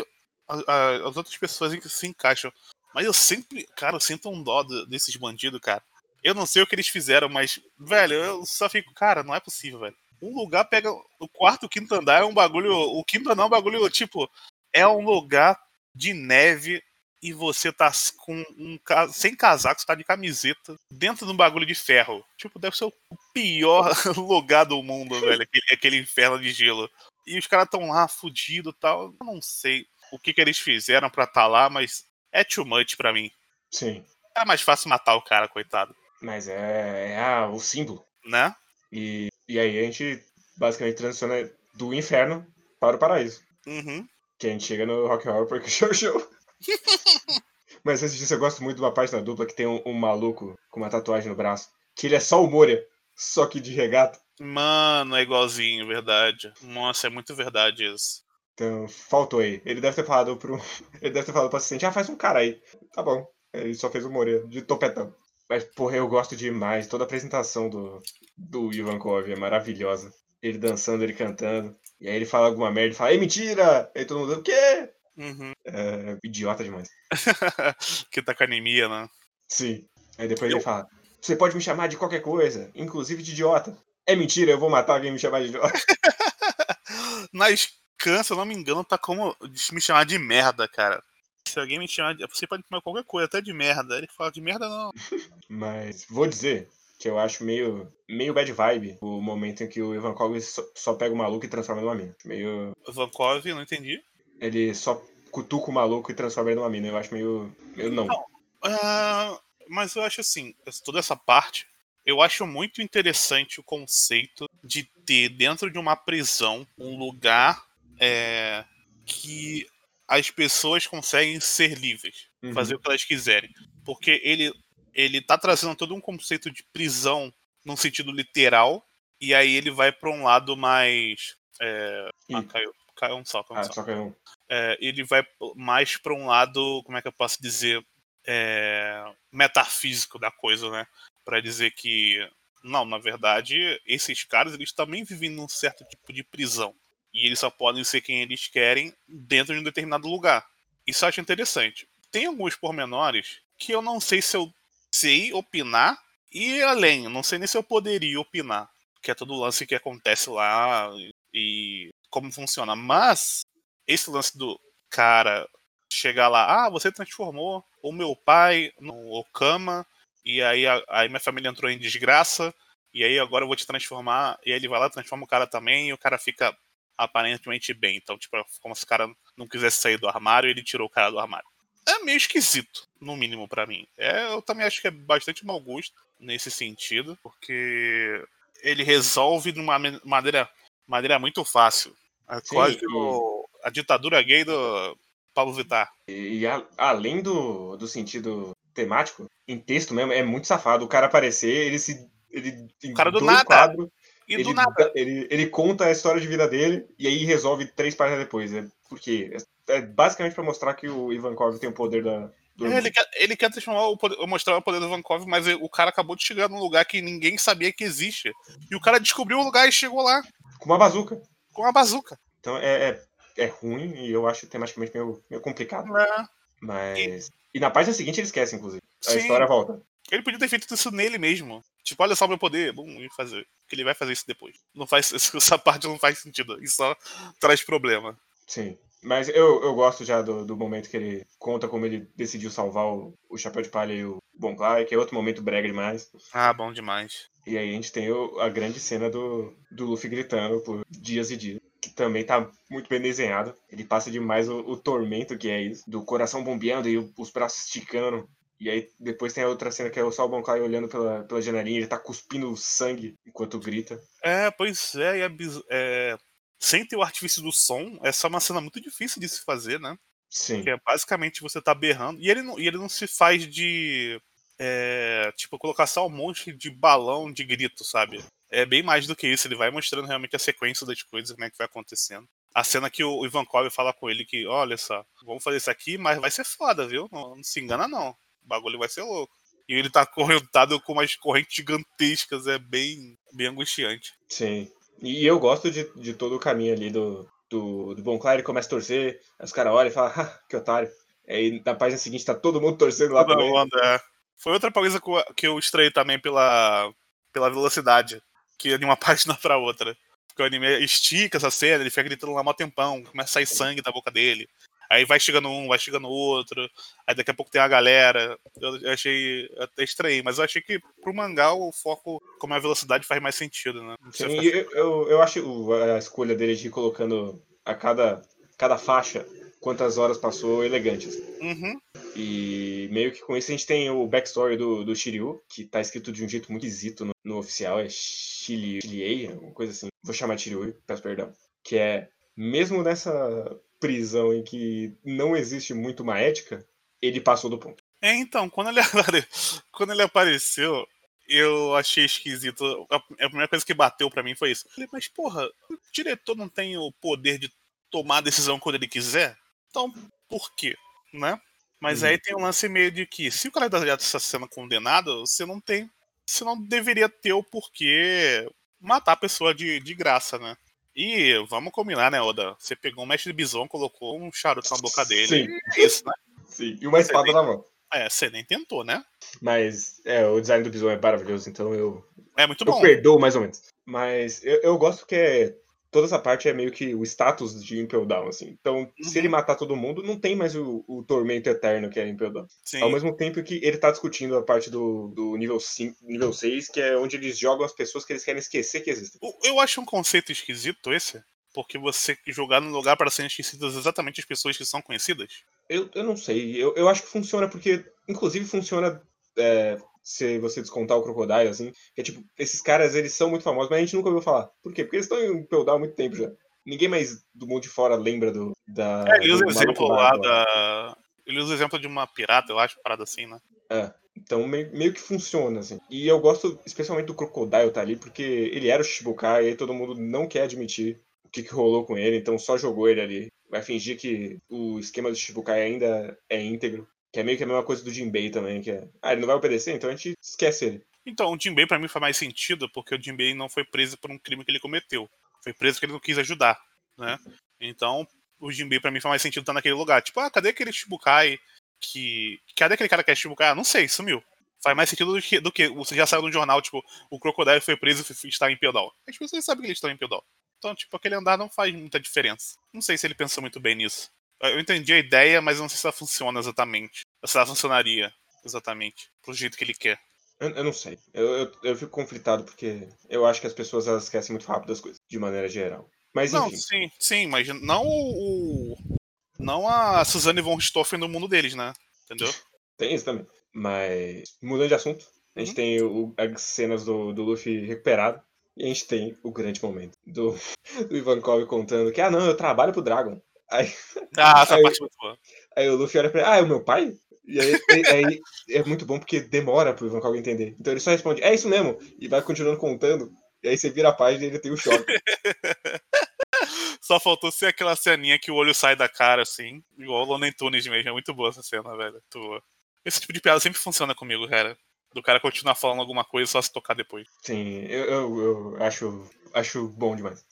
a- 0.48 0.64
a- 0.72 0.96
as 1.10 1.18
outras 1.18 1.38
pessoas 1.38 1.74
se 1.92 2.08
encaixam. 2.08 2.52
Mas 2.94 3.06
eu 3.06 3.14
sempre. 3.14 3.66
Cara, 3.76 3.96
eu 3.96 4.00
sinto 4.02 4.30
um 4.30 4.42
dó 4.44 4.64
de- 4.64 4.86
desses 4.88 5.16
bandidos, 5.16 5.60
cara. 5.62 5.84
Eu 6.24 6.36
não 6.36 6.46
sei 6.46 6.62
o 6.62 6.68
que 6.68 6.76
eles 6.76 6.88
fizeram, 6.88 7.28
mas, 7.30 7.60
velho, 7.80 8.14
eu 8.14 8.46
só 8.46 8.70
fico, 8.70 8.94
cara, 8.94 9.24
não 9.24 9.34
é 9.34 9.40
possível, 9.40 9.80
velho. 9.80 9.96
Um 10.22 10.36
lugar 10.36 10.66
pega. 10.66 10.92
O 11.20 11.28
quarto, 11.28 11.66
o 11.66 11.70
quinto 11.70 11.96
andar 11.96 12.22
é 12.22 12.26
um 12.26 12.34
bagulho. 12.34 12.74
O 12.76 13.04
quinto 13.04 13.32
andar 13.32 13.44
é 13.44 13.46
um 13.48 13.50
bagulho, 13.50 13.90
tipo, 13.90 14.30
é 14.72 14.86
um 14.88 15.02
lugar 15.04 15.60
de 15.96 16.14
neve 16.14 16.82
e 17.22 17.34
você 17.34 17.72
tá 17.72 17.92
com 18.18 18.34
um 18.58 18.80
sem 19.12 19.36
casaco, 19.36 19.80
você 19.80 19.86
tá 19.86 19.94
de 19.96 20.04
camiseta, 20.04 20.76
dentro 20.90 21.26
de 21.26 21.32
um 21.32 21.36
bagulho 21.36 21.66
de 21.66 21.76
ferro. 21.76 22.26
Tipo, 22.38 22.58
deve 22.58 22.76
ser 22.76 22.86
o 22.86 22.94
pior 23.34 23.92
lugar 24.18 24.66
do 24.66 24.82
mundo, 24.82 25.20
velho, 25.20 25.42
aquele, 25.44 25.66
aquele 25.74 25.98
inferno 25.98 26.40
de 26.40 26.52
gelo. 26.52 26.90
E 27.28 27.38
os 27.38 27.46
caras 27.46 27.70
tão 27.70 27.90
lá, 27.90 28.08
fudido 28.08 28.72
e 28.72 28.80
tal. 28.80 29.14
Eu 29.20 29.26
não 29.26 29.42
sei 29.42 29.86
o 30.12 30.18
que, 30.18 30.34
que 30.34 30.42
eles 30.42 30.58
fizeram 30.58 31.10
pra 31.10 31.28
tá 31.28 31.46
lá, 31.46 31.70
mas 31.70 32.06
é 32.32 32.44
too 32.44 32.66
much 32.66 32.96
pra 32.98 33.14
mim. 33.14 33.30
Sim. 33.70 34.04
É 34.36 34.44
mais 34.46 34.62
fácil 34.62 34.90
matar 34.90 35.16
o 35.16 35.22
cara, 35.22 35.48
coitado. 35.48 35.96
Mas 36.22 36.48
é, 36.48 37.12
é 37.14 37.20
a- 37.20 37.48
o 37.48 37.60
símbolo. 37.60 38.04
Né? 38.26 38.56
E, 38.92 39.30
e 39.48 39.60
aí 39.60 39.80
a 39.80 39.84
gente 39.84 40.24
basicamente 40.58 40.96
transiciona 40.98 41.50
do 41.76 41.94
inferno 41.94 42.46
para 42.80 42.96
o 42.96 43.00
paraíso. 43.00 43.42
Uhum. 43.68 44.08
Que 44.40 44.48
a 44.48 44.50
gente 44.50 44.66
chega 44.66 44.86
no 44.86 45.08
Rock 45.08 45.28
Horror 45.28 45.48
porque 45.48 45.70
Show 45.70 45.94
Show. 45.94 46.31
Mas 47.84 48.04
antes 48.04 48.18
disso, 48.18 48.34
eu 48.34 48.40
gosto 48.40 48.64
muito 48.64 48.78
de 48.78 48.84
uma 48.84 48.94
página 48.94 49.22
dupla 49.22 49.46
que 49.46 49.56
tem 49.56 49.66
um, 49.66 49.82
um 49.86 49.94
maluco 49.94 50.58
com 50.70 50.80
uma 50.80 50.90
tatuagem 50.90 51.30
no 51.30 51.36
braço. 51.36 51.70
Que 51.96 52.08
ele 52.08 52.16
é 52.16 52.20
só 52.20 52.44
o 52.44 52.50
Moria, 52.50 52.84
só 53.16 53.46
que 53.46 53.60
de 53.60 53.74
regata. 53.74 54.20
Mano, 54.40 55.16
é 55.16 55.22
igualzinho, 55.22 55.88
verdade. 55.88 56.52
Nossa, 56.62 57.08
é 57.08 57.10
muito 57.10 57.36
verdade 57.36 57.86
isso. 57.86 58.24
Então, 58.54 58.88
faltou 58.88 59.40
aí. 59.40 59.62
Ele 59.66 59.82
deve 59.82 59.96
ter 59.96 60.06
falado 60.06 60.38
pro. 60.38 60.56
Ele 61.02 61.12
deve 61.12 61.26
ter 61.26 61.34
falado 61.34 61.50
pro 61.50 61.58
assistente, 61.58 61.86
ah, 61.86 61.92
faz 61.92 62.10
um 62.10 62.16
cara 62.16 62.40
aí. 62.40 62.60
Tá 62.94 63.02
bom. 63.02 63.26
Ele 63.54 63.74
só 63.74 63.90
fez 63.90 64.06
o 64.06 64.12
Moria, 64.12 64.46
de 64.48 64.62
topetão. 64.62 65.14
Mas, 65.50 65.64
porra, 65.64 65.98
eu 65.98 66.08
gosto 66.08 66.36
demais. 66.36 66.88
Toda 66.88 67.04
a 67.04 67.06
apresentação 67.06 67.70
do, 67.70 68.02
do 68.38 68.74
Ivankov 68.74 69.30
é 69.30 69.36
maravilhosa. 69.36 70.14
Ele 70.42 70.58
dançando, 70.58 71.04
ele 71.04 71.14
cantando. 71.14 71.76
E 72.00 72.08
aí 72.08 72.16
ele 72.16 72.26
fala 72.26 72.48
alguma 72.48 72.72
merda 72.72 72.94
e 72.94 72.98
fala, 72.98 73.14
é 73.14 73.18
mentira! 73.18 73.92
Aí 73.96 74.06
todo 74.06 74.22
mundo, 74.22 74.34
o 74.34 74.42
quê? 74.42 74.90
Uhum. 75.22 75.52
É 75.66 76.18
idiota 76.24 76.64
demais. 76.64 76.90
que 78.12 78.22
tá 78.22 78.34
com 78.34 78.44
anemia, 78.44 78.90
né? 78.90 79.08
Sim. 79.48 79.86
Aí 80.18 80.28
depois 80.28 80.50
Eu- 80.52 80.58
ele 80.58 80.64
fala: 80.64 80.88
Você 81.22 81.36
pode 81.36 81.56
me 81.56 81.62
chamar 81.62 81.88
de 81.88 81.98
qualquer 81.98 82.22
coisa, 82.22 82.72
inclusive 82.74 83.22
de 83.22 83.32
idiota. 83.32 83.78
É 84.08 84.16
mentira, 84.16 84.52
eu 84.52 84.60
vou 84.60 84.70
matar 84.70 84.94
alguém 84.96 85.12
me 85.12 85.20
chamar 85.20 85.42
de 85.42 85.48
idiota. 85.50 85.72
Na 87.34 87.56
Scan, 87.56 88.24
se 88.24 88.34
eu 88.34 88.38
não 88.38 88.46
me 88.46 88.56
engano, 88.56 88.84
tá 88.84 88.98
como 88.98 89.36
me 89.72 89.80
chamar 89.82 90.06
de 90.06 90.18
merda, 90.18 90.68
cara. 90.68 91.02
Se 91.48 91.60
alguém 91.60 91.80
me 91.80 91.88
chamar 91.88 92.16
de. 92.16 92.26
Você 92.28 92.48
pode 92.48 92.64
chamar 92.68 92.82
qualquer 92.82 93.04
coisa, 93.04 93.26
até 93.28 93.42
de 93.42 93.54
merda. 93.54 93.98
Ele 93.98 94.08
fala 94.08 94.32
de 94.32 94.42
merda 94.42 94.68
não. 94.68 94.92
Mas 95.50 96.06
vou 96.10 96.26
dizer 96.28 96.68
que 97.00 97.10
eu 97.10 97.18
acho 97.18 97.44
meio, 97.44 97.92
meio 98.08 98.34
bad 98.34 98.52
vibe 98.52 98.98
o 99.02 99.20
momento 99.22 99.64
em 99.64 99.68
que 99.68 99.82
o 99.82 99.94
Ivankov 99.96 100.40
só, 100.40 100.64
só 100.76 100.94
pega 100.94 101.14
o 101.14 101.18
maluco 101.18 101.46
e 101.46 101.50
transforma 101.50 101.82
numa 101.82 101.96
mina. 101.96 102.16
Meio. 102.26 102.72
Vankov, 102.88 103.46
não 103.48 103.62
entendi. 103.62 104.02
Ele 104.40 104.74
só 104.74 105.02
cutuca 105.32 105.70
o 105.70 105.74
maluco 105.74 106.12
e 106.12 106.16
transforma 106.16 106.52
ele 106.52 106.60
numa 106.60 106.70
mina. 106.70 106.88
Eu 106.88 106.98
acho 106.98 107.14
meio. 107.14 107.56
meio 107.76 107.92
não. 107.92 108.06
Não. 108.06 108.26
Ah, 108.64 109.40
mas 109.68 109.96
eu 109.96 110.04
acho 110.04 110.22
assim, 110.22 110.54
toda 110.84 111.00
essa 111.00 111.16
parte, 111.16 111.66
eu 112.06 112.22
acho 112.22 112.46
muito 112.46 112.82
interessante 112.82 113.60
o 113.60 113.64
conceito 113.64 114.50
de 114.64 114.84
ter 115.06 115.30
dentro 115.30 115.72
de 115.72 115.80
uma 115.80 115.96
prisão 115.96 116.68
um 116.78 116.98
lugar 116.98 117.66
é, 118.00 118.66
que 119.06 119.66
as 120.08 120.30
pessoas 120.30 120.86
conseguem 120.86 121.40
ser 121.40 121.78
livres, 121.78 122.30
Uhum. 122.44 122.54
fazer 122.54 122.76
o 122.76 122.80
que 122.80 122.90
elas 122.90 123.04
quiserem. 123.04 123.52
Porque 123.86 124.20
ele, 124.24 124.52
ele 124.94 125.22
tá 125.22 125.38
trazendo 125.38 125.76
todo 125.76 125.94
um 125.94 126.02
conceito 126.02 126.50
de 126.52 126.64
prisão 126.74 127.32
num 127.64 127.78
sentido 127.78 128.12
literal, 128.12 128.84
e 129.20 129.34
aí 129.34 129.56
ele 129.56 129.70
vai 129.70 129.92
para 129.92 130.10
um 130.10 130.24
lado 130.24 130.58
mais. 130.58 131.36
É... 131.62 132.10
Ah, 132.34 132.44
caiu. 132.44 132.74
Caiu 132.96 133.16
um 133.16 133.26
só, 133.26 133.44
caiu 133.44 133.58
um 133.58 133.62
Ah, 133.62 133.64
só 133.64 133.74
só 133.74 133.84
que 133.84 133.92
eu. 133.92 134.16
É, 134.52 134.78
ele 134.82 135.02
vai 135.02 135.26
mais 135.56 135.96
para 135.96 136.14
um 136.14 136.26
lado, 136.26 136.84
como 136.84 136.98
é 136.98 137.02
que 137.02 137.08
eu 137.08 137.14
posso 137.14 137.42
dizer, 137.42 137.82
é, 138.28 139.02
metafísico 139.32 140.20
da 140.20 140.30
coisa, 140.30 140.70
né? 140.70 140.86
Para 141.24 141.40
dizer 141.40 141.72
que 141.72 142.20
não, 142.62 142.84
na 142.84 142.98
verdade, 142.98 143.82
esses 143.86 144.26
caras 144.26 144.54
eles 144.54 144.74
também 144.74 145.06
vivem 145.06 145.30
num 145.30 145.48
certo 145.48 145.86
tipo 145.86 146.12
de 146.12 146.22
prisão 146.22 146.76
e 147.14 147.26
eles 147.26 147.40
só 147.40 147.50
podem 147.50 147.84
ser 147.86 148.02
quem 148.02 148.22
eles 148.22 148.48
querem 148.48 148.94
dentro 149.08 149.54
de 149.54 149.62
um 149.62 149.64
determinado 149.64 150.08
lugar. 150.08 150.46
Isso 150.86 151.06
eu 151.06 151.10
acho 151.10 151.22
interessante. 151.22 151.88
Tem 152.12 152.26
alguns 152.26 152.56
pormenores 152.56 153.40
que 153.58 153.72
eu 153.72 153.82
não 153.82 154.02
sei 154.02 154.22
se 154.22 154.36
eu 154.36 154.54
sei 154.94 155.32
opinar 155.32 155.98
e 156.30 156.62
além, 156.62 157.08
não 157.08 157.24
sei 157.24 157.40
nem 157.40 157.48
se 157.48 157.58
eu 157.58 157.64
poderia 157.64 158.20
opinar, 158.20 158.70
que 159.02 159.12
é 159.12 159.16
todo 159.16 159.34
o 159.34 159.40
lance 159.40 159.66
que 159.66 159.76
acontece 159.76 160.30
lá 160.30 160.92
e 161.34 161.90
como 162.10 162.32
funciona. 162.32 162.76
Mas 162.76 163.46
esse 163.94 164.10
lance 164.10 164.38
do 164.38 164.60
cara 164.90 165.48
chegar 165.92 166.28
lá, 166.28 166.66
ah, 166.66 166.70
você 166.70 166.92
transformou 166.92 167.64
o 167.82 167.92
meu 167.92 168.16
pai 168.16 168.72
no 168.80 168.94
Okama, 169.14 169.86
e 170.24 170.42
aí, 170.42 170.66
a- 170.68 170.84
aí 170.90 171.08
minha 171.10 171.20
família 171.20 171.50
entrou 171.50 171.70
em 171.70 171.78
desgraça, 171.78 172.54
e 172.94 173.04
aí 173.04 173.20
agora 173.20 173.44
eu 173.44 173.48
vou 173.48 173.56
te 173.56 173.66
transformar, 173.68 174.38
e 174.46 174.52
aí 174.52 174.58
ele 174.58 174.68
vai 174.68 174.80
lá, 174.80 174.90
transforma 174.90 175.24
o 175.26 175.28
cara 175.28 175.48
também, 175.48 175.90
e 175.90 175.94
o 175.94 175.98
cara 175.98 176.18
fica 176.18 176.56
aparentemente 176.98 177.74
bem. 177.74 177.98
Então, 177.98 178.18
tipo, 178.18 178.38
é 178.38 178.44
como 178.62 178.76
se 178.76 178.84
o 178.84 178.88
cara 178.88 179.10
não 179.36 179.48
quisesse 179.48 179.82
sair 179.82 179.98
do 179.98 180.08
armário, 180.08 180.50
ele 180.50 180.64
tirou 180.64 180.88
o 180.88 180.90
cara 180.90 181.10
do 181.10 181.20
armário. 181.20 181.48
É 181.88 182.00
meio 182.04 182.18
esquisito, 182.18 182.88
no 183.00 183.18
mínimo, 183.18 183.48
pra 183.48 183.66
mim. 183.66 183.88
É, 183.98 184.28
eu 184.34 184.42
também 184.42 184.66
acho 184.66 184.80
que 184.82 184.88
é 184.88 184.92
bastante 184.92 185.46
mau 185.46 185.60
gosto 185.60 185.96
nesse 186.20 186.52
sentido, 186.52 187.18
porque 187.24 188.24
ele 188.62 188.84
resolve 188.84 189.52
de 189.52 189.60
uma 189.60 189.80
maneira, 190.06 190.48
maneira 190.88 191.18
muito 191.18 191.44
fácil. 191.44 191.96
É 192.30 192.40
Sim, 192.40 192.56
quase 192.56 192.76
e- 192.76 192.88
o- 192.88 193.41
a 193.64 193.70
ditadura 193.70 194.22
gay 194.22 194.44
do 194.44 194.98
Paulo 195.34 195.54
Vittar. 195.54 195.90
E, 196.08 196.40
e 196.40 196.48
a- 196.48 196.66
além 196.78 197.22
do, 197.22 197.76
do 197.78 197.88
sentido 197.88 198.56
temático, 198.74 199.30
em 199.48 199.58
texto 199.60 199.94
mesmo, 199.94 200.12
é 200.14 200.24
muito 200.24 200.48
safado. 200.48 200.86
O 200.86 200.88
cara 200.88 201.08
aparecer, 201.08 201.50
ele 201.68 201.80
se. 201.80 202.08
Ele, 202.30 202.68
em 202.84 202.94
cara 202.94 203.12
do 203.12 203.20
nada. 203.22 203.44
quadros, 203.46 203.90
E 204.28 204.36
ele, 204.36 204.44
do 204.44 204.54
nada. 204.54 204.92
ele, 204.96 205.28
ele 205.30 205.48
conta 205.48 205.86
a 205.86 205.92
história 205.92 206.22
de 206.22 206.28
vida 206.28 206.48
dele 206.48 206.86
e 206.98 207.06
aí 207.08 207.26
resolve 207.26 207.66
três 207.66 207.94
páginas 207.94 208.20
depois. 208.24 208.54
É, 208.54 208.66
por 208.90 209.00
quê? 209.00 209.36
É, 209.68 209.78
é 209.78 209.82
basicamente 209.82 210.34
pra 210.34 210.44
mostrar 210.44 210.74
que 210.74 210.88
o 210.88 211.12
Ivankov 211.12 211.58
tem 211.60 211.70
o 211.70 211.74
poder 211.74 212.04
da. 212.04 212.30
Do... 212.56 212.68
É, 212.68 212.78
ele, 212.78 212.92
quer, 212.92 213.06
ele 213.16 213.36
quer 213.36 213.50
transformar 213.52 213.88
o 213.88 213.98
poder, 213.98 214.16
mostrar 214.28 214.58
o 214.58 214.62
poder 214.62 214.80
do 214.80 214.90
Vankov, 214.90 215.26
mas 215.26 215.46
o 215.48 215.70
cara 215.70 215.90
acabou 215.90 216.16
de 216.16 216.24
chegar 216.24 216.48
num 216.50 216.60
lugar 216.60 216.86
que 216.86 217.02
ninguém 217.02 217.38
sabia 217.38 217.72
que 217.74 217.84
existe. 217.84 218.32
E 218.70 218.76
o 218.76 218.82
cara 218.82 219.00
descobriu 219.00 219.40
o 219.40 219.44
lugar 219.44 219.68
e 219.68 219.72
chegou 219.72 220.02
lá 220.02 220.22
Com 220.60 220.66
uma 220.70 220.78
bazuca. 220.78 221.22
com 221.54 221.62
uma 221.64 221.72
bazuca. 221.74 222.18
Então 222.40 222.58
é, 222.58 222.90
é, 222.90 223.04
é 223.38 223.46
ruim 223.46 223.94
e 224.06 224.12
eu 224.12 224.28
acho 224.28 224.48
tematicamente 224.48 224.94
meio, 224.94 225.24
meio 225.30 225.42
complicado. 225.42 225.96
É, 225.98 226.28
Mas. 226.62 227.32
E 227.54 227.60
na 227.60 227.70
página 227.70 227.94
seguinte 227.94 228.20
ele 228.20 228.28
esquece, 228.28 228.56
inclusive. 228.56 228.82
A 229.08 229.12
Sim. 229.12 229.18
história 229.20 229.48
volta. 229.48 229.82
Ele 230.12 230.24
podia 230.24 230.40
ter 230.40 230.50
feito 230.50 230.74
isso 230.74 230.92
nele 230.92 231.18
mesmo. 231.18 231.64
Tipo, 231.84 232.04
olha 232.04 232.16
só 232.16 232.26
o 232.26 232.28
meu 232.28 232.38
poder. 232.38 232.74
Bom, 232.74 232.86
e 232.88 233.10
fazer. 233.16 233.46
Que 233.68 233.76
ele 233.76 233.84
vai 233.84 233.94
fazer 233.94 234.14
isso 234.14 234.28
depois. 234.28 234.56
Não 234.74 234.86
faz, 234.86 235.12
essa 235.36 235.58
parte 235.58 235.88
não 235.88 235.98
faz 235.98 236.20
sentido. 236.20 236.62
Isso 236.62 236.76
só 236.78 236.96
traz 237.40 237.64
problema. 237.64 238.18
Sim. 238.48 238.78
Mas 239.04 239.30
eu, 239.30 239.64
eu 239.64 239.74
gosto 239.74 240.06
já 240.06 240.22
do, 240.22 240.46
do 240.46 240.56
momento 240.56 240.90
que 240.90 240.96
ele 240.96 241.26
conta 241.40 241.68
como 241.68 241.86
ele 241.86 242.08
decidiu 242.16 242.52
salvar 242.52 242.86
o, 242.86 243.14
o 243.30 243.38
Chapéu 243.38 243.64
de 243.64 243.70
Palha 243.70 243.94
e 243.94 244.06
o 244.06 244.18
Bon 244.38 244.56
Clay, 244.56 244.86
que 244.86 244.94
é 244.94 244.98
outro 244.98 245.16
momento 245.16 245.42
brega 245.42 245.68
demais. 245.68 246.12
Ah, 246.32 246.54
bom 246.54 246.72
demais. 246.72 247.28
E 247.48 247.58
aí 247.58 247.70
a 247.70 247.74
gente 247.74 247.92
tem 247.92 248.12
o, 248.12 248.40
a 248.40 248.48
grande 248.48 248.80
cena 248.80 249.10
do, 249.10 249.56
do 249.72 249.86
Luffy 249.86 250.10
gritando 250.10 250.62
por 250.62 250.86
dias 250.88 251.32
e 251.32 251.38
dias. 251.38 251.62
Que 251.82 251.90
também 251.90 252.24
tá 252.24 252.50
muito 252.70 252.88
bem 252.88 253.02
desenhado. 253.02 253.56
Ele 253.70 253.84
passa 253.84 254.12
demais 254.12 254.48
o, 254.48 254.60
o 254.60 254.78
tormento 254.78 255.38
que 255.38 255.50
é 255.50 255.62
isso. 255.62 255.84
Do 255.90 256.04
coração 256.04 256.44
bombeando 256.44 256.88
e 256.88 256.98
o, 256.98 257.12
os 257.18 257.32
braços 257.32 257.66
esticando. 257.66 258.30
E 258.60 258.70
aí 258.70 258.88
depois 259.00 259.34
tem 259.34 259.44
a 259.44 259.48
outra 259.48 259.72
cena 259.72 259.90
que 259.90 260.00
é 260.00 260.04
o 260.04 260.12
Sal 260.12 260.30
Bon 260.30 260.44
Clay 260.44 260.62
olhando 260.62 260.88
pela, 260.88 261.24
pela 261.24 261.42
janelinha, 261.42 261.80
ele 261.80 261.88
tá 261.88 261.98
cuspindo 261.98 262.56
sangue 262.56 263.16
enquanto 263.26 263.60
grita. 263.60 264.00
É, 264.24 264.52
pois 264.52 264.94
é, 264.94 265.18
e 265.18 265.22
é, 265.24 265.30
é, 265.72 266.18
sem 266.60 266.86
ter 266.86 266.96
o 266.96 267.02
artifício 267.02 267.42
do 267.42 267.52
som, 267.52 267.98
essa 268.04 268.28
é 268.28 268.30
uma 268.30 268.40
cena 268.40 268.62
muito 268.62 268.80
difícil 268.80 269.20
de 269.20 269.28
se 269.28 269.44
fazer, 269.44 269.80
né? 269.80 269.98
Sim. 270.30 270.62
Que 270.64 270.70
é 270.70 270.78
basicamente 270.86 271.42
você 271.42 271.60
tá 271.60 271.74
berrando. 271.74 272.22
E 272.22 272.30
ele 272.30 272.44
não, 272.44 272.60
e 272.60 272.68
ele 272.68 272.78
não 272.78 272.88
se 272.88 273.08
faz 273.08 273.48
de. 273.48 274.22
é, 274.60 275.32
tipo, 275.36 275.58
colocar 275.58 275.88
só 275.88 276.06
um 276.06 276.12
monte 276.12 276.54
de 276.54 276.70
balão 276.70 277.34
de 277.34 277.44
grito, 277.44 277.84
sabe? 277.84 278.24
É 278.52 278.66
bem 278.66 278.84
mais 278.84 279.08
do 279.08 279.16
que 279.16 279.28
isso. 279.28 279.48
Ele 279.48 279.56
vai 279.56 279.72
mostrando 279.72 280.08
realmente 280.08 280.36
a 280.36 280.40
sequência 280.40 280.86
das 280.86 281.02
coisas, 281.02 281.32
como 281.32 281.46
é 281.46 281.50
que 281.50 281.58
vai 281.58 281.66
acontecendo. 281.66 282.28
A 282.54 282.64
cena 282.66 282.90
que 282.90 283.04
o 283.04 283.26
Ivankov 283.26 283.70
fala 283.70 283.94
com 283.94 284.10
ele 284.10 284.26
que, 284.26 284.46
olha 284.46 284.78
só, 284.78 285.06
vamos 285.26 285.42
fazer 285.44 285.58
isso 285.58 285.72
aqui, 285.72 285.98
mas 285.98 286.20
vai 286.20 286.30
ser 286.30 286.44
foda, 286.44 286.86
viu? 286.86 287.08
Não, 287.12 287.36
não 287.38 287.44
se 287.44 287.62
engana, 287.62 287.88
não. 287.88 288.10
O 288.10 288.16
bagulho 288.44 288.78
vai 288.78 288.90
ser 288.90 289.04
louco. 289.04 289.34
E 289.70 289.74
ele 289.74 289.90
tá 289.90 290.02
acorrentado 290.02 290.82
com 290.82 290.92
umas 290.92 291.16
correntes 291.16 291.56
gigantescas, 291.56 292.46
é 292.48 292.60
bem, 292.60 293.18
bem 293.32 293.48
angustiante. 293.48 294.14
Sim. 294.28 294.70
E 295.02 295.26
eu 295.26 295.40
gosto 295.40 295.72
de, 295.72 295.90
de 295.96 296.14
todo 296.14 296.36
o 296.36 296.40
caminho 296.40 296.74
ali 296.74 296.90
do, 296.92 297.26
do, 297.50 297.96
do 297.96 298.04
Bon 298.04 298.20
Clay, 298.20 298.36
ele 298.38 298.44
começa 298.44 298.68
a 298.68 298.72
torcer, 298.72 299.22
os 299.42 299.54
caras 299.54 299.72
olham 299.74 299.90
e 299.90 299.94
falam, 299.94 300.12
ah, 300.18 300.40
que 300.50 300.58
otário. 300.58 300.92
Aí 301.26 301.62
na 301.66 301.74
página 301.74 301.98
seguinte 301.98 302.26
tá 302.26 302.36
todo 302.36 302.60
mundo 302.60 302.78
torcendo 302.78 303.14
lá 303.14 303.24
Toda 303.24 303.38
também. 303.38 303.54
onda, 303.56 303.78
é. 303.82 304.02
Foi 304.36 304.52
outra 304.52 304.72
coisa 304.72 305.00
que 305.00 305.10
eu- 305.10 305.34
que 305.36 305.48
eu 305.48 305.58
estranhei 305.58 305.92
também 305.92 306.20
pela, 306.20 306.92
pela 307.32 307.50
velocidade, 307.50 308.22
que 308.62 308.74
é 308.74 308.78
de 308.78 308.86
uma 308.86 308.96
página 308.98 309.36
pra 309.36 309.58
outra. 309.58 309.98
Porque 310.28 310.44
o 310.44 310.46
anime 310.46 310.84
estica 310.84 311.38
essa 311.38 311.52
cena, 311.52 311.82
ele 311.82 311.90
fica 311.90 312.04
gritando 312.04 312.34
lá 312.34 312.44
mó 312.44 312.54
tempão, 312.54 313.04
começa 313.04 313.32
a 313.32 313.34
sair 313.34 313.46
sangue 313.46 313.82
da 313.82 313.92
boca 313.92 314.12
dele. 314.12 314.48
Aí 314.90 315.06
vai 315.06 315.20
chegando 315.22 315.48
um, 315.48 315.70
vai 315.70 315.80
chegando 315.80 316.08
outro, 316.08 316.70
aí 317.08 317.16
daqui 317.16 317.32
a 317.32 317.34
pouco 317.34 317.50
tem 317.50 317.62
a 317.62 317.68
galera. 317.68 318.38
Eu, 318.60 318.78
eu 318.82 318.92
achei 318.92 319.50
até 319.58 319.86
estranho, 319.86 320.22
mas 320.24 320.38
eu 320.38 320.44
achei 320.44 320.62
que 320.62 320.82
pro 321.02 321.14
mangá 321.14 321.54
o 321.54 321.72
foco, 321.72 322.22
como 322.38 322.54
é 322.54 322.58
a 322.58 322.62
velocidade, 322.62 323.08
faz 323.08 323.22
mais 323.22 323.36
sentido, 323.36 323.82
né? 323.82 323.96
Sim, 324.12 324.36
eu, 324.42 324.70
eu, 324.72 325.10
eu 325.12 325.22
acho 325.22 325.40
a 325.74 325.98
escolha 325.98 326.36
dele 326.36 326.56
de 326.56 326.68
ir 326.68 326.72
colocando 326.72 327.42
a 327.64 327.74
cada, 327.74 328.22
cada 328.58 328.78
faixa 328.78 329.26
quantas 329.62 329.98
horas 329.98 330.18
passou 330.18 330.66
elegante. 330.66 331.08
assim. 331.08 331.24
Uhum. 331.40 331.80
E 332.16 332.90
meio 332.92 333.12
que 333.14 333.22
com 333.22 333.38
isso 333.38 333.50
a 333.50 333.54
gente 333.54 333.66
tem 333.66 333.90
o 333.90 334.06
backstory 334.06 334.58
do, 334.58 334.84
do 334.84 334.96
Shiryu, 334.96 335.42
que 335.48 335.64
tá 335.64 335.80
escrito 335.80 336.12
de 336.12 336.26
um 336.26 336.28
jeito 336.28 336.52
muito 336.52 336.66
esquisito 336.66 337.06
no, 337.06 337.14
no 337.24 337.38
oficial, 337.38 337.80
é 337.80 337.88
Shiliei, 337.88 339.28
alguma 339.28 339.54
coisa 339.54 339.72
assim. 339.72 339.88
Vou 340.04 340.14
chamar 340.14 340.36
de 340.36 340.42
Shiryu, 340.42 340.76
peço 340.86 341.02
perdão. 341.02 341.32
Que 341.64 341.78
é, 341.78 342.10
mesmo 342.36 342.84
nessa 342.84 343.58
prisão 343.80 344.34
em 344.34 344.44
que 344.44 344.94
não 345.06 345.38
existe 345.38 345.74
muito 345.74 346.04
uma 346.04 346.20
ética, 346.20 346.66
ele 347.02 347.22
passou 347.22 347.50
do 347.50 347.58
ponto. 347.58 347.82
É, 348.02 348.14
então, 348.16 348.50
quando 348.50 348.70
ele, 348.70 348.82
quando 349.72 349.92
ele 349.92 350.02
apareceu, 350.02 350.86
eu 351.28 351.76
achei 351.76 352.04
esquisito. 352.04 352.66
A 352.90 353.00
primeira 353.00 353.48
coisa 353.48 353.66
que 353.66 353.74
bateu 353.74 354.10
pra 354.10 354.24
mim 354.24 354.36
foi 354.36 354.52
isso. 354.52 354.68
Falei, 354.74 354.90
mas 354.92 355.08
porra, 355.08 355.46
o 355.70 355.78
diretor 355.94 356.36
não 356.36 356.50
tem 356.50 356.78
o 356.78 356.92
poder 356.92 357.38
de 357.38 357.52
tomar 357.92 358.18
a 358.18 358.22
decisão 358.22 358.60
quando 358.60 358.76
ele 358.76 358.88
quiser? 358.88 359.38
Então, 359.72 359.92
por 360.30 360.54
quê? 360.56 360.76
Né? 361.14 361.40
Mas 361.80 362.04
Uhum. 362.04 362.10
aí 362.10 362.20
tem 362.20 362.36
um 362.36 362.42
lance 362.42 362.70
meio 362.70 362.92
de 362.92 363.06
que, 363.08 363.32
se 363.32 363.48
o 363.48 363.52
cara 363.52 363.66
está 363.66 364.20
sendo 364.20 364.48
condenado, 364.48 365.22
você 365.22 365.46
não 365.46 365.60
tem. 365.60 365.90
Você 366.28 366.44
não 366.44 366.62
deveria 366.62 367.10
ter 367.10 367.34
o 367.34 367.44
porquê 367.44 368.48
matar 368.80 369.14
a 369.14 369.18
pessoa 369.18 369.54
de, 369.54 369.80
de 369.80 369.94
graça, 369.96 370.38
né? 370.38 370.56
E 370.96 371.34
vamos 371.50 371.72
combinar, 371.72 372.12
né, 372.12 372.22
Oda? 372.22 372.56
Você 372.60 372.76
pegou 372.76 373.04
um 373.04 373.08
mestre 373.08 373.32
Bison, 373.34 373.68
colocou 373.68 374.20
um 374.22 374.32
charuto 374.32 374.70
na 374.70 374.78
boca 374.78 375.06
dele. 375.06 375.28
Sim. 375.28 375.48
É 375.76 375.82
isso, 375.82 376.04
né? 376.06 376.14
Sim, 376.46 376.78
e 376.82 376.88
uma 376.88 377.00
espada 377.00 377.32
na 377.32 377.44
mão. 377.44 377.66
É, 377.94 378.10
você 378.10 378.30
nem 378.30 378.44
tentou, 378.44 378.84
né? 378.84 379.04
Mas 379.42 380.02
é, 380.06 380.26
o 380.26 380.40
design 380.40 380.64
do 380.64 380.70
Bison 380.70 380.90
é 380.90 381.00
maravilhoso, 381.00 381.50
então 381.50 381.74
eu, 381.74 382.06
É 382.38 382.46
muito 382.46 382.64
eu 382.64 382.66
bom. 382.72 382.82
perdoo 382.82 383.20
mais 383.20 383.36
ou 383.36 383.42
menos. 383.42 383.62
Mas 383.86 384.44
eu, 384.44 384.62
eu 384.62 384.78
gosto 384.78 385.06
que 385.06 385.16
é. 385.16 385.58
Toda 385.92 386.08
essa 386.08 386.18
parte 386.18 386.48
é 386.48 386.54
meio 386.54 386.72
que 386.72 386.96
o 386.96 387.04
status 387.04 387.62
de 387.62 387.78
Impel 387.80 388.06
Down, 388.06 388.30
assim. 388.30 388.58
Então, 388.62 388.90
se 389.02 389.18
ele 389.18 389.28
Uhum. 389.28 389.32
matar 389.34 389.56
todo 389.56 389.76
mundo, 389.76 390.02
não 390.02 390.18
tem 390.18 390.36
mais 390.36 390.56
o, 390.56 390.86
o 390.88 391.04
tormento 391.04 391.50
eterno 391.50 391.90
que 391.90 392.00
é 392.00 392.08
Impel 392.08 392.32
Down. 392.32 392.48
Sim. 392.64 392.82
Ao 392.82 392.90
mesmo 392.90 393.14
tempo 393.16 393.44
que 393.44 393.60
ele 393.62 393.78
tá 393.78 393.92
discutindo 393.92 394.38
a 394.38 394.42
parte 394.42 394.70
do, 394.70 395.10
do 395.10 395.36
nível, 395.36 395.60
5, 395.60 395.98
nível 396.02 396.32
6, 396.32 396.70
que 396.70 396.80
é 396.80 396.98
onde 396.98 397.18
eles 397.18 397.38
jogam 397.38 397.66
as 397.66 397.74
pessoas 397.74 398.06
que 398.06 398.14
eles 398.14 398.24
querem 398.24 398.40
esquecer 398.40 398.80
que 398.82 398.90
existem. 398.90 399.20
Eu 399.44 399.60
acho 399.60 399.82
um 399.82 399.86
conceito 399.86 400.32
esquisito 400.32 400.94
esse, 400.94 401.22
porque 401.54 401.78
você 401.78 402.18
jogar 402.28 402.62
no 402.62 402.72
lugar 402.72 402.96
para 402.96 403.12
serem 403.12 403.28
esquecidas 403.28 403.76
exatamente 403.76 404.22
as 404.22 404.26
pessoas 404.26 404.58
que 404.58 404.66
são 404.66 404.82
conhecidas. 404.82 405.44
Eu, 405.68 405.90
eu 405.94 406.04
não 406.06 406.16
sei. 406.16 406.56
Eu, 406.56 406.74
eu 406.76 406.88
acho 406.88 407.02
que 407.04 407.10
funciona 407.10 407.50
porque, 407.50 407.84
inclusive, 408.08 408.46
funciona 408.46 409.02
é, 409.38 409.78
se 410.04 410.40
você 410.40 410.62
descontar 410.62 410.98
o 410.98 411.04
Crocodile, 411.04 411.50
assim. 411.50 411.72
Que 411.96 412.02
é 412.02 412.04
tipo, 412.04 412.24
esses 412.38 412.62
caras, 412.62 412.96
eles 412.96 413.14
são 413.14 413.30
muito 413.30 413.44
famosos, 413.44 413.70
mas 413.70 413.80
a 413.80 413.82
gente 413.82 413.96
nunca 413.96 414.10
ouviu 414.10 414.22
falar. 414.22 414.50
Por 414.62 414.74
quê? 414.74 414.84
Porque 414.84 414.98
eles 414.98 415.06
estão 415.06 415.20
em 415.20 415.46
Down 415.46 415.76
há 415.76 415.80
muito 415.80 415.96
tempo 415.96 416.16
já. 416.16 416.32
Ninguém 416.66 416.88
mais 416.88 417.24
do 417.34 417.48
mundo 417.48 417.64
de 417.64 417.70
fora 417.70 417.96
lembra 417.96 418.32
do. 418.32 418.52
Da, 418.68 419.06
É, 419.08 419.18
ele 419.18 419.34
usa 419.34 419.46
o 419.46 419.50
exemplo 419.50 419.88
lá 419.88 420.14
lá. 420.14 420.18
da. 420.18 420.98
Ele 421.26 421.40
usa 421.40 421.52
o 421.52 421.56
exemplo 421.56 421.80
de 421.80 421.88
uma 421.88 422.06
pirata, 422.08 422.52
eu 422.52 422.60
acho, 422.60 422.80
parada 422.84 423.04
assim, 423.04 423.26
né? 423.26 423.40
É. 423.70 423.92
Então 424.16 424.46
meio, 424.48 424.70
meio 424.76 424.94
que 424.94 425.00
funciona, 425.00 425.60
assim. 425.60 425.80
E 425.90 426.08
eu 426.08 426.20
gosto 426.20 426.60
especialmente 426.66 427.08
do 427.08 427.16
Crocodile 427.16 427.72
tá 427.72 427.82
ali, 427.82 427.96
porque 427.96 428.22
ele 428.22 428.70
era 428.70 428.82
o 428.82 428.86
Shichibukai, 428.86 429.46
e 429.46 429.48
aí 429.50 429.56
todo 429.56 429.74
mundo 429.74 429.96
não 429.96 430.28
quer 430.28 430.44
admitir 430.44 431.02
o 431.24 431.30
que, 431.30 431.44
que 431.44 431.54
rolou 431.54 431.86
com 431.86 431.98
ele, 431.98 432.18
então 432.18 432.38
só 432.38 432.58
jogou 432.58 432.90
ele 432.90 433.02
ali. 433.02 433.28
Vai 433.50 433.62
fingir 433.62 433.98
que 433.98 434.38
o 434.50 434.80
esquema 434.80 435.10
do 435.10 435.16
Shichibukai 435.16 435.62
ainda 435.62 436.18
é 436.30 436.42
íntegro. 436.42 436.88
Que 437.12 437.20
é 437.20 437.24
meio 437.24 437.38
que 437.38 437.44
a 437.44 437.48
mesma 437.48 437.64
coisa 437.64 437.84
do 437.84 437.92
Jinbei 437.92 438.30
também, 438.30 438.62
que 438.62 438.72
é. 438.72 438.88
Ah, 439.02 439.12
ele 439.12 439.22
não 439.22 439.28
vai 439.28 439.36
obedecer, 439.36 439.76
então 439.76 439.90
a 439.90 439.96
gente 439.96 440.14
esquece 440.22 440.66
ele. 440.66 440.86
Então, 441.06 441.34
o 441.34 441.40
Jinbei 441.40 441.66
pra 441.66 441.80
mim 441.80 441.88
faz 441.88 442.02
mais 442.02 442.18
sentido, 442.18 442.70
porque 442.70 442.96
o 442.96 443.02
Jinbei 443.02 443.34
não 443.34 443.50
foi 443.50 443.66
preso 443.66 443.98
por 443.98 444.12
um 444.12 444.18
crime 444.18 444.46
que 444.46 444.52
ele 444.52 444.60
cometeu. 444.60 445.10
Foi 445.44 445.54
preso 445.54 445.76
porque 445.76 445.86
ele 445.88 445.94
não 445.94 446.00
quis 446.00 446.18
ajudar, 446.18 446.60
né? 446.98 447.18
Então, 447.60 448.08
o 448.40 448.52
Jinbei 448.52 448.80
pra 448.80 448.92
mim 448.92 449.02
faz 449.02 449.12
mais 449.12 449.22
sentido 449.22 449.42
estar 449.42 449.54
naquele 449.54 449.76
lugar. 449.76 450.02
Tipo, 450.02 450.20
ah, 450.20 450.30
cadê 450.30 450.50
aquele 450.50 450.72
Shibukai 450.72 451.40
que. 451.80 452.40
Cadê 452.56 452.76
aquele 452.76 452.90
cara 452.90 453.04
que 453.04 453.12
é 453.12 453.16
Shibukai? 453.16 453.50
Ah, 453.50 453.56
não 453.56 453.64
sei, 453.64 453.88
sumiu. 453.88 454.24
Faz 454.64 454.76
mais 454.76 454.90
sentido 454.90 455.14
do 455.14 455.22
que, 455.22 455.40
do 455.40 455.52
que 455.52 455.68
você 455.70 455.96
já 455.96 456.06
saiu 456.06 456.22
no 456.22 456.32
jornal, 456.32 456.62
tipo, 456.62 456.84
o 457.10 457.20
Crocodile 457.20 457.62
foi 457.62 457.76
preso 457.76 458.06
e 458.24 458.28
está 458.28 458.52
em 458.52 458.58
Pedal. 458.58 458.94
As 459.10 459.18
pessoas 459.18 459.44
sabem 459.44 459.62
que 459.62 459.68
eles 459.68 459.78
estão 459.78 459.90
em 459.90 459.98
Pedal. 459.98 460.24
Então, 460.60 460.76
tipo, 460.76 460.96
aquele 460.96 461.16
andar 461.16 461.36
não 461.36 461.50
faz 461.50 461.74
muita 461.74 462.00
diferença. 462.00 462.56
Não 462.72 462.82
sei 462.82 462.96
se 462.96 463.08
ele 463.08 463.16
pensou 463.16 463.42
muito 463.42 463.60
bem 463.60 463.74
nisso. 463.74 464.12
Eu 464.42 464.60
entendi 464.60 464.94
a 464.94 464.98
ideia, 465.00 465.42
mas 465.42 465.58
eu 465.58 465.62
não 465.64 465.70
sei 465.70 465.78
se 465.78 465.86
ela 465.86 465.94
funciona 465.94 466.40
exatamente. 466.40 467.02
Se 467.26 467.38
ela 467.38 467.46
funcionaria 467.46 468.12
exatamente 468.44 469.10
pro 469.22 469.34
jeito 469.34 469.58
que 469.58 469.64
ele 469.64 469.74
quer. 469.74 470.00
Eu, 470.40 470.50
eu 470.50 470.64
não 470.64 470.74
sei. 470.74 470.98
Eu, 471.14 471.28
eu, 471.28 471.52
eu 471.64 471.76
fico 471.76 471.92
conflitado 471.92 472.44
porque 472.44 472.88
eu 473.10 473.26
acho 473.26 473.40
que 473.40 473.48
as 473.48 473.54
pessoas 473.54 473.88
elas 473.88 474.04
esquecem 474.04 474.34
muito 474.34 474.48
rápido 474.48 474.74
as 474.74 474.82
coisas, 474.82 475.00
de 475.10 475.20
maneira 475.20 475.48
geral. 475.48 475.88
Mas 476.14 476.34
Não, 476.34 476.48
enfim. 476.48 476.58
sim, 476.58 476.92
sim, 477.00 477.28
mas 477.28 477.48
não 477.62 477.84
o. 477.86 478.74
o- 478.74 478.98
Não 479.40 479.68
a 479.68 480.04
Suzanne 480.04 480.42
von 480.42 480.56
Richthofen 480.56 481.00
no 481.00 481.08
mundo 481.08 481.28
deles, 481.28 481.54
né? 481.56 481.74
Entendeu? 482.06 482.28
Tem 482.78 482.94
isso 482.96 483.06
também. 483.06 483.28
Mas, 483.54 484.36
mudando 484.42 484.70
de 484.70 484.74
assunto, 484.74 485.06
a 485.36 485.40
gente 485.40 485.50
Uhum. 485.50 485.56
tem 485.56 485.82
o- 485.84 486.14
as 486.18 486.42
cenas 486.42 486.84
do, 486.84 487.14
do 487.14 487.22
Luffy 487.22 487.64
recuperado. 487.66 488.22
E 488.58 488.64
a 488.66 488.68
gente 488.68 488.86
tem 488.86 489.18
o 489.24 489.32
grande 489.32 489.64
momento 489.64 489.98
do, 490.06 490.36
do 490.90 490.98
Ivankov 490.98 491.46
contando 491.46 491.92
que, 491.92 492.02
ah, 492.02 492.10
não, 492.12 492.26
eu 492.26 492.36
trabalho 492.36 492.74
pro 492.74 492.82
Dragon. 492.82 493.22
Aí, 493.52 493.74
Ah, 494.18 494.42
essa 494.44 494.56
Aí- 494.56 494.64
parte 494.64 494.78
é 494.78 494.82
muito 494.82 494.96
boa. 495.00 495.18
aí 495.58 495.70
o 495.70 495.76
Luffy 495.76 496.00
olha 496.00 496.10
pra 496.10 496.22
ele, 496.22 496.30
ah, 496.30 496.38
é 496.38 496.42
o 496.42 496.48
meu 496.48 496.64
pai? 496.64 496.94
E 497.26 497.40
aí, 497.40 497.56
aí- 497.94 498.20
é 498.50 498.64
muito 498.64 498.86
bom 498.86 498.98
porque 498.98 499.20
demora 499.20 499.74
pro 499.74 499.86
Ivankov 499.88 500.16
entender. 500.18 500.56
Então 500.60 500.74
ele 500.74 500.80
só 500.80 500.90
responde, 500.92 501.22
é 501.22 501.34
isso 501.34 501.48
mesmo. 501.48 501.78
E 502.00 502.08
vai 502.08 502.22
continuando 502.22 502.58
contando. 502.58 503.12
E 503.44 503.50
aí 503.50 503.58
você 503.58 503.70
vira 503.70 503.90
a 503.90 503.94
página 503.94 504.24
e 504.24 504.28
ele 504.28 504.40
tem 504.40 504.52
o 504.52 504.58
choque. 504.58 504.86
Só 506.82 507.00
faltou 507.00 507.32
ser 507.32 507.48
aquela 507.48 507.76
ceninha 507.76 508.20
que 508.20 508.32
o 508.32 508.36
olho 508.36 508.54
sai 508.54 508.76
da 508.76 508.90
cara, 508.90 509.22
assim, 509.22 509.64
igual 509.78 510.02
o 510.04 510.06
Looney 510.06 510.34
Tunes 510.34 510.66
mesmo. 510.68 510.90
É 510.90 510.92
muito 510.92 511.14
boa 511.14 511.30
essa 511.30 511.42
cena, 511.44 511.76
velho. 511.78 512.02
Boa. 512.14 512.42
Esse 512.84 513.00
tipo 513.00 513.14
de 513.14 513.22
piada 513.22 513.40
sempre 513.40 513.60
funciona 513.60 513.94
comigo, 513.96 514.28
cara. 514.28 514.58
Do 514.94 515.02
cara 515.02 515.20
continuar 515.20 515.56
falando 515.56 515.80
alguma 515.80 516.04
coisa 516.04 516.30
só 516.30 516.42
se 516.42 516.52
tocar 516.52 516.74
depois. 516.74 517.08
Sim, 517.22 517.60
eu, 517.66 517.86
eu, 517.86 518.20
eu 518.58 518.64
acho, 518.64 519.10
acho 519.34 519.68
bom 519.70 519.96
demais. 519.96 520.26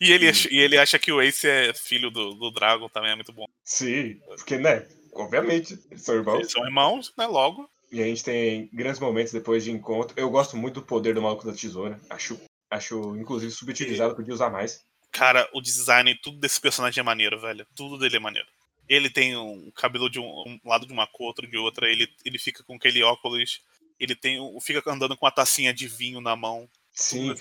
E 0.00 0.12
ele, 0.12 0.28
acha, 0.28 0.48
e 0.50 0.58
ele 0.58 0.78
acha 0.78 0.98
que 0.98 1.12
o 1.12 1.20
Ace 1.20 1.48
é 1.48 1.72
filho 1.74 2.10
do, 2.10 2.34
do 2.34 2.50
Dragon 2.50 2.88
também, 2.88 3.12
é 3.12 3.14
muito 3.14 3.32
bom. 3.32 3.46
Sim, 3.64 4.20
porque, 4.26 4.58
né, 4.58 4.86
obviamente, 5.12 5.78
eles 5.90 6.02
são 6.02 6.14
irmãos. 6.14 6.38
Eles 6.40 6.52
são 6.52 6.64
irmãos, 6.64 7.12
né? 7.16 7.26
Logo. 7.26 7.68
E 7.90 8.02
a 8.02 8.06
gente 8.06 8.24
tem 8.24 8.68
grandes 8.72 9.00
momentos 9.00 9.32
depois 9.32 9.62
de 9.62 9.70
encontro. 9.70 10.18
Eu 10.18 10.28
gosto 10.28 10.56
muito 10.56 10.80
do 10.80 10.86
poder 10.86 11.14
do 11.14 11.22
maluco 11.22 11.46
da 11.46 11.52
tesoura. 11.52 12.00
Acho, 12.10 12.40
acho 12.70 13.16
inclusive, 13.16 13.52
subutilizado, 13.52 14.16
podia 14.16 14.34
usar 14.34 14.50
mais. 14.50 14.84
Cara, 15.12 15.48
o 15.52 15.60
design 15.60 16.10
e 16.10 16.20
tudo 16.20 16.38
desse 16.40 16.60
personagem 16.60 17.00
é 17.00 17.04
maneiro, 17.04 17.40
velho. 17.40 17.64
Tudo 17.74 17.96
dele 17.96 18.16
é 18.16 18.20
maneiro. 18.20 18.48
Ele 18.88 19.08
tem 19.08 19.36
um 19.36 19.70
cabelo 19.70 20.10
de 20.10 20.18
um, 20.18 20.24
um 20.24 20.58
lado 20.64 20.86
de 20.86 20.92
uma 20.92 21.06
cor, 21.06 21.28
outro 21.28 21.46
de 21.46 21.56
outra. 21.56 21.88
Ele, 21.88 22.08
ele 22.24 22.38
fica 22.38 22.64
com 22.64 22.74
aquele 22.74 23.02
óculos. 23.02 23.62
Ele 23.98 24.16
tem, 24.16 24.38
fica 24.60 24.82
andando 24.90 25.16
com 25.16 25.24
uma 25.24 25.30
tacinha 25.30 25.72
de 25.72 25.86
vinho 25.86 26.20
na 26.20 26.34
mão. 26.34 26.68
Sim, 26.92 27.30
é 27.30 27.34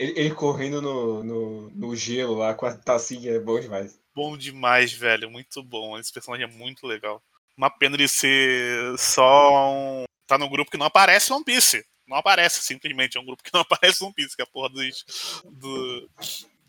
ele, 0.00 0.18
ele, 0.18 0.34
correndo 0.34 0.80
no, 0.80 1.22
no, 1.22 1.70
no, 1.70 1.94
gelo 1.94 2.34
lá 2.34 2.54
com 2.54 2.64
a 2.64 2.74
tacinha 2.74 3.32
é 3.32 3.38
bom 3.38 3.60
demais. 3.60 4.00
Bom 4.14 4.34
demais, 4.34 4.94
velho. 4.94 5.30
Muito 5.30 5.62
bom. 5.62 5.98
Esse 5.98 6.10
personagem 6.10 6.46
é 6.46 6.50
muito 6.50 6.86
legal. 6.86 7.22
Uma 7.54 7.68
pena 7.68 7.96
ele 7.96 8.08
ser 8.08 8.98
só 8.98 9.70
um. 9.70 10.04
Tá 10.26 10.38
no 10.38 10.48
grupo 10.48 10.70
que 10.70 10.78
não 10.78 10.86
aparece 10.86 11.30
One 11.30 11.44
Piece. 11.44 11.84
Não 12.08 12.16
aparece, 12.16 12.62
simplesmente. 12.62 13.18
É 13.18 13.20
um 13.20 13.26
grupo 13.26 13.42
que 13.42 13.52
não 13.52 13.60
aparece 13.60 14.02
One 14.02 14.14
Piece, 14.14 14.34
que 14.34 14.40
é 14.40 14.44
a 14.44 14.46
porra 14.46 14.70
dos, 14.70 15.04
do, 15.44 16.10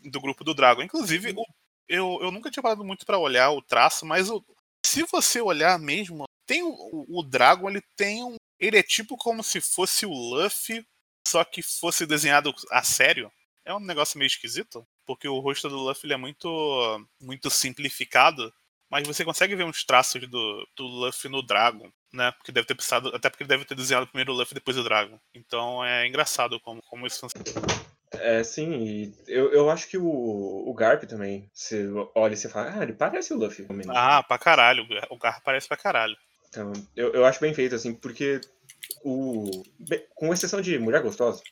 do 0.04 0.20
grupo 0.20 0.44
do 0.44 0.52
Dragon. 0.52 0.82
Inclusive, 0.82 1.32
o, 1.34 1.46
eu, 1.88 2.18
eu 2.20 2.30
nunca 2.30 2.50
tinha 2.50 2.62
parado 2.62 2.84
muito 2.84 3.06
para 3.06 3.18
olhar 3.18 3.50
o 3.50 3.62
traço, 3.62 4.04
mas 4.04 4.28
o, 4.28 4.44
se 4.84 5.04
você 5.04 5.40
olhar 5.40 5.78
mesmo, 5.78 6.24
tem 6.46 6.62
o, 6.62 7.06
o 7.08 7.22
Dragon, 7.22 7.70
ele 7.70 7.82
tem 7.96 8.22
um. 8.22 8.36
Ele 8.60 8.76
é 8.76 8.82
tipo 8.82 9.16
como 9.16 9.42
se 9.42 9.58
fosse 9.58 10.04
o 10.04 10.12
Luffy, 10.12 10.84
só 11.26 11.44
que 11.44 11.62
fosse 11.62 12.06
desenhado 12.06 12.54
a 12.70 12.82
sério. 12.82 13.30
É 13.64 13.72
um 13.72 13.80
negócio 13.80 14.18
meio 14.18 14.26
esquisito, 14.26 14.86
porque 15.06 15.28
o 15.28 15.38
rosto 15.38 15.68
do 15.68 15.76
Luffy 15.76 16.12
é 16.12 16.16
muito, 16.16 17.06
muito 17.20 17.48
simplificado, 17.48 18.52
mas 18.90 19.06
você 19.06 19.24
consegue 19.24 19.54
ver 19.54 19.64
uns 19.64 19.84
traços 19.84 20.28
do, 20.28 20.68
do 20.76 20.84
Luffy 20.84 21.30
no 21.30 21.42
Dragon, 21.42 21.90
né? 22.12 22.32
Porque 22.32 22.52
deve 22.52 22.66
ter 22.66 22.74
precisado, 22.74 23.08
até 23.14 23.30
porque 23.30 23.44
ele 23.44 23.48
deve 23.48 23.64
ter 23.64 23.74
desenhado 23.74 24.06
primeiro 24.06 24.32
o 24.32 24.36
Luffy 24.36 24.52
e 24.52 24.54
depois 24.56 24.76
o 24.76 24.82
Dragon. 24.82 25.18
Então 25.34 25.84
é 25.84 26.06
engraçado 26.06 26.58
como, 26.60 26.82
como 26.82 27.06
isso 27.06 27.20
funciona. 27.20 27.66
É, 28.12 28.44
sim, 28.44 29.14
eu, 29.26 29.50
eu 29.52 29.70
acho 29.70 29.88
que 29.88 29.96
o, 29.96 30.04
o 30.06 30.74
Garp 30.74 31.04
também, 31.04 31.48
você 31.52 31.88
olha 32.14 32.34
e 32.34 32.36
você 32.36 32.48
fala, 32.48 32.74
ah, 32.78 32.82
ele 32.82 32.92
parece 32.92 33.32
o 33.32 33.38
Luffy. 33.38 33.66
Ah, 33.88 34.22
pra 34.22 34.38
caralho, 34.38 34.86
o 35.08 35.16
Garp 35.16 35.42
parece 35.42 35.66
pra 35.66 35.76
caralho. 35.76 36.16
Então, 36.48 36.72
eu, 36.94 37.14
eu 37.14 37.24
acho 37.24 37.40
bem 37.40 37.54
feito, 37.54 37.74
assim, 37.74 37.94
porque 37.94 38.38
o. 39.04 39.62
Com 40.14 40.32
exceção 40.32 40.60
de 40.60 40.78
Mulher 40.78 41.02
Gostosa, 41.02 41.42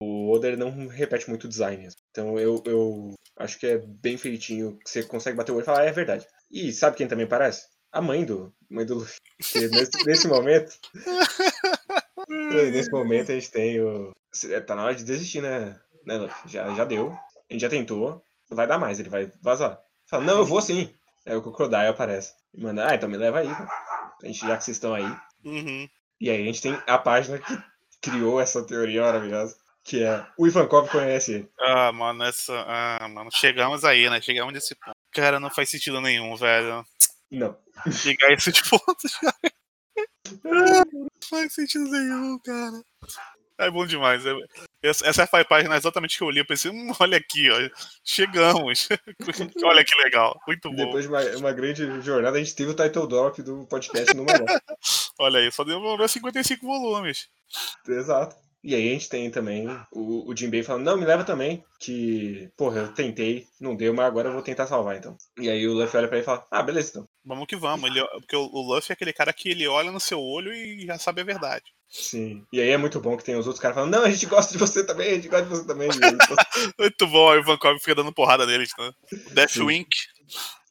o 0.00 0.30
Oda 0.30 0.56
não 0.56 0.86
repete 0.86 1.28
muito 1.28 1.44
o 1.44 1.48
design. 1.48 1.88
Então 2.10 2.38
eu, 2.38 2.62
eu 2.64 3.14
acho 3.36 3.58
que 3.58 3.66
é 3.66 3.78
bem 3.78 4.16
feitinho, 4.16 4.78
que 4.78 4.90
você 4.90 5.02
consegue 5.02 5.36
bater 5.36 5.52
o 5.52 5.56
olho 5.56 5.62
e 5.62 5.66
falar, 5.66 5.80
ah, 5.80 5.86
é 5.86 5.92
verdade. 5.92 6.26
E 6.50 6.72
sabe 6.72 6.96
quem 6.96 7.08
também 7.08 7.26
parece? 7.26 7.66
A 7.90 8.00
mãe 8.00 8.24
do, 8.24 8.52
mãe 8.70 8.84
do 8.84 8.94
Luffy. 8.96 9.18
Nesse, 9.54 9.70
nesse 10.06 10.28
momento. 10.28 10.78
nesse 12.28 12.90
momento 12.90 13.32
a 13.32 13.34
gente 13.34 13.50
tem 13.50 13.80
o. 13.80 14.12
Tá 14.66 14.74
na 14.74 14.84
hora 14.84 14.94
de 14.94 15.04
desistir, 15.04 15.40
né? 15.40 15.78
né 16.04 16.16
Luffy? 16.16 16.50
Já, 16.50 16.74
já 16.74 16.84
deu. 16.84 17.10
A 17.10 17.52
gente 17.52 17.62
já 17.62 17.68
tentou. 17.68 18.22
Não 18.50 18.56
vai 18.56 18.66
dar 18.66 18.78
mais, 18.78 18.98
ele 18.98 19.10
vai 19.10 19.32
vazar. 19.42 19.80
Fala, 20.06 20.24
não, 20.24 20.38
eu 20.38 20.44
vou 20.44 20.60
sim. 20.60 20.92
Aí 21.26 21.36
o 21.36 21.42
Crocodile 21.42 21.88
aparece. 21.88 22.34
E 22.54 22.62
manda, 22.62 22.88
ah, 22.88 22.94
então 22.94 23.08
me 23.08 23.16
leva 23.16 23.40
aí. 23.40 23.48
A 23.48 24.26
gente, 24.26 24.40
já 24.40 24.56
que 24.56 24.64
vocês 24.64 24.76
estão 24.76 24.94
aí. 24.94 25.04
Uhum. 25.44 25.88
E 26.20 26.30
aí 26.30 26.42
a 26.42 26.44
gente 26.44 26.62
tem 26.62 26.80
a 26.86 26.98
página 26.98 27.38
que 27.38 27.58
criou 28.00 28.40
essa 28.40 28.64
teoria 28.64 29.02
maravilhosa. 29.02 29.56
Que 29.84 30.02
é 30.04 30.26
o 30.36 30.46
Ivankov 30.46 30.90
conhece 30.90 31.32
ele. 31.32 31.50
Ah, 31.58 31.90
mano, 31.92 32.22
essa. 32.24 32.52
Ah, 32.66 33.08
mano, 33.08 33.30
chegamos 33.32 33.84
aí, 33.84 34.10
né? 34.10 34.20
Chegamos 34.20 34.52
nesse 34.52 34.74
ponto. 34.74 34.96
Cara, 35.12 35.40
não 35.40 35.48
faz 35.48 35.70
sentido 35.70 36.00
nenhum, 36.00 36.36
velho. 36.36 36.84
Não. 37.30 37.56
Chegar 37.90 38.28
a 38.28 38.32
esse 38.34 38.52
ponto, 38.68 38.84
cara. 39.20 40.84
não 40.92 41.08
faz 41.28 41.54
sentido 41.54 41.84
nenhum, 41.84 42.38
cara. 42.40 42.82
É 43.68 43.70
bom 43.70 43.84
demais. 43.84 44.24
É, 44.24 44.32
essa 44.82 45.22
é 45.22 45.40
a 45.40 45.44
página 45.44 45.76
exatamente 45.76 46.16
que 46.16 46.22
eu 46.22 46.30
li. 46.30 46.38
Eu 46.38 46.46
pensei, 46.46 46.70
hum, 46.70 46.92
olha 47.00 47.18
aqui, 47.18 47.50
ó, 47.50 47.56
chegamos. 48.04 48.88
olha 49.64 49.84
que 49.84 50.02
legal, 50.02 50.40
muito 50.46 50.70
bom. 50.70 50.76
Depois 50.76 51.04
de 51.04 51.08
uma, 51.08 51.20
uma, 51.36 51.52
grande 51.52 52.00
jornada, 52.00 52.36
a 52.36 52.42
gente 52.42 52.54
teve 52.54 52.70
o 52.70 52.74
title 52.74 53.08
drop 53.08 53.42
do 53.42 53.66
podcast 53.66 54.14
no 54.14 54.24
olha 55.18 55.40
aí, 55.40 55.50
só 55.50 55.64
demorou 55.64 56.06
55 56.06 56.64
volumes. 56.64 57.28
Exato. 57.86 58.36
E 58.62 58.74
aí 58.74 58.88
a 58.88 58.92
gente 58.92 59.08
tem 59.08 59.30
também 59.30 59.66
o, 59.92 60.28
o 60.28 60.36
Jinbei 60.36 60.62
falando, 60.62 60.84
não, 60.84 60.96
me 60.96 61.04
leva 61.04 61.24
também, 61.24 61.64
que, 61.80 62.50
porra, 62.56 62.80
eu 62.80 62.92
tentei, 62.92 63.46
não 63.60 63.76
deu, 63.76 63.94
mas 63.94 64.06
agora 64.06 64.28
eu 64.28 64.32
vou 64.32 64.42
tentar 64.42 64.66
salvar, 64.66 64.96
então. 64.96 65.16
E 65.38 65.48
aí 65.48 65.66
o 65.66 65.74
Luffy 65.74 65.96
olha 65.96 66.08
pra 66.08 66.16
ele 66.16 66.24
e 66.24 66.26
fala, 66.26 66.46
ah, 66.50 66.62
beleza, 66.62 66.90
então. 66.90 67.08
Vamos 67.24 67.46
que 67.46 67.56
vamos, 67.56 67.88
ele, 67.88 68.04
porque 68.20 68.36
o, 68.36 68.42
o 68.52 68.74
Luffy 68.74 68.90
é 68.90 68.94
aquele 68.94 69.12
cara 69.12 69.32
que 69.32 69.48
ele 69.48 69.66
olha 69.68 69.92
no 69.92 70.00
seu 70.00 70.20
olho 70.20 70.52
e 70.52 70.84
já 70.84 70.98
sabe 70.98 71.20
a 71.20 71.24
verdade. 71.24 71.64
Sim. 71.88 72.44
E 72.52 72.60
aí 72.60 72.68
é 72.68 72.76
muito 72.76 73.00
bom 73.00 73.16
que 73.16 73.24
tem 73.24 73.36
os 73.36 73.46
outros 73.46 73.62
caras 73.62 73.76
falando, 73.76 73.92
não, 73.92 74.04
a 74.04 74.10
gente 74.10 74.26
gosta 74.26 74.52
de 74.52 74.58
você 74.58 74.84
também, 74.84 75.10
a 75.10 75.14
gente 75.14 75.28
gosta 75.28 75.44
de 75.44 75.50
você 75.50 75.66
também. 75.66 75.88
muito 76.78 77.06
bom, 77.06 77.30
aí 77.30 77.38
o 77.38 77.44
Vancouver 77.44 77.80
fica 77.80 77.94
dando 77.94 78.12
porrada 78.12 78.44
neles, 78.44 78.70
né? 78.78 78.92
O 79.12 79.34
Deathwink, 79.34 79.88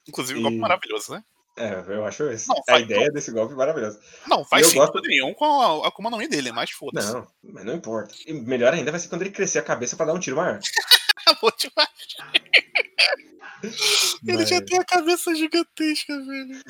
inclusive, 0.08 0.40
um 0.40 0.44
golpe 0.44 0.58
maravilhoso, 0.58 1.14
né? 1.14 1.24
É, 1.58 1.84
eu 1.88 2.06
acho 2.06 2.30
esse, 2.30 2.48
não, 2.48 2.62
a 2.70 2.80
ideia 2.80 3.12
desse 3.12 3.32
golpe 3.32 3.56
maravilhosa. 3.56 4.00
Não, 4.28 4.46
faz 4.46 4.68
sentido 4.68 4.92
gosto... 4.92 5.08
nenhum 5.08 5.34
com 5.34 5.60
a 5.60 5.92
no 6.12 6.18
Mi 6.18 6.28
dele, 6.28 6.52
mas 6.52 6.70
foda-se. 6.70 7.12
Não, 7.12 7.28
mas 7.42 7.66
não 7.66 7.74
importa. 7.74 8.14
E 8.28 8.34
melhor 8.34 8.76
ainda 8.76 8.92
vai 8.92 9.00
ser 9.00 9.10
quando 9.10 9.24
ele 9.24 9.32
crescer 9.32 9.58
a 9.58 9.64
cabeça 9.64 9.96
pra 9.96 10.06
dar 10.06 10.14
um 10.14 10.20
tiro 10.20 10.36
maior. 10.36 10.60
Vou 11.42 11.52
te 11.52 11.72
Ele 14.28 14.46
já 14.46 14.62
tem 14.62 14.78
a 14.78 14.86
cabeça 14.86 15.34
gigantesca, 15.34 16.16
velho. 16.16 16.62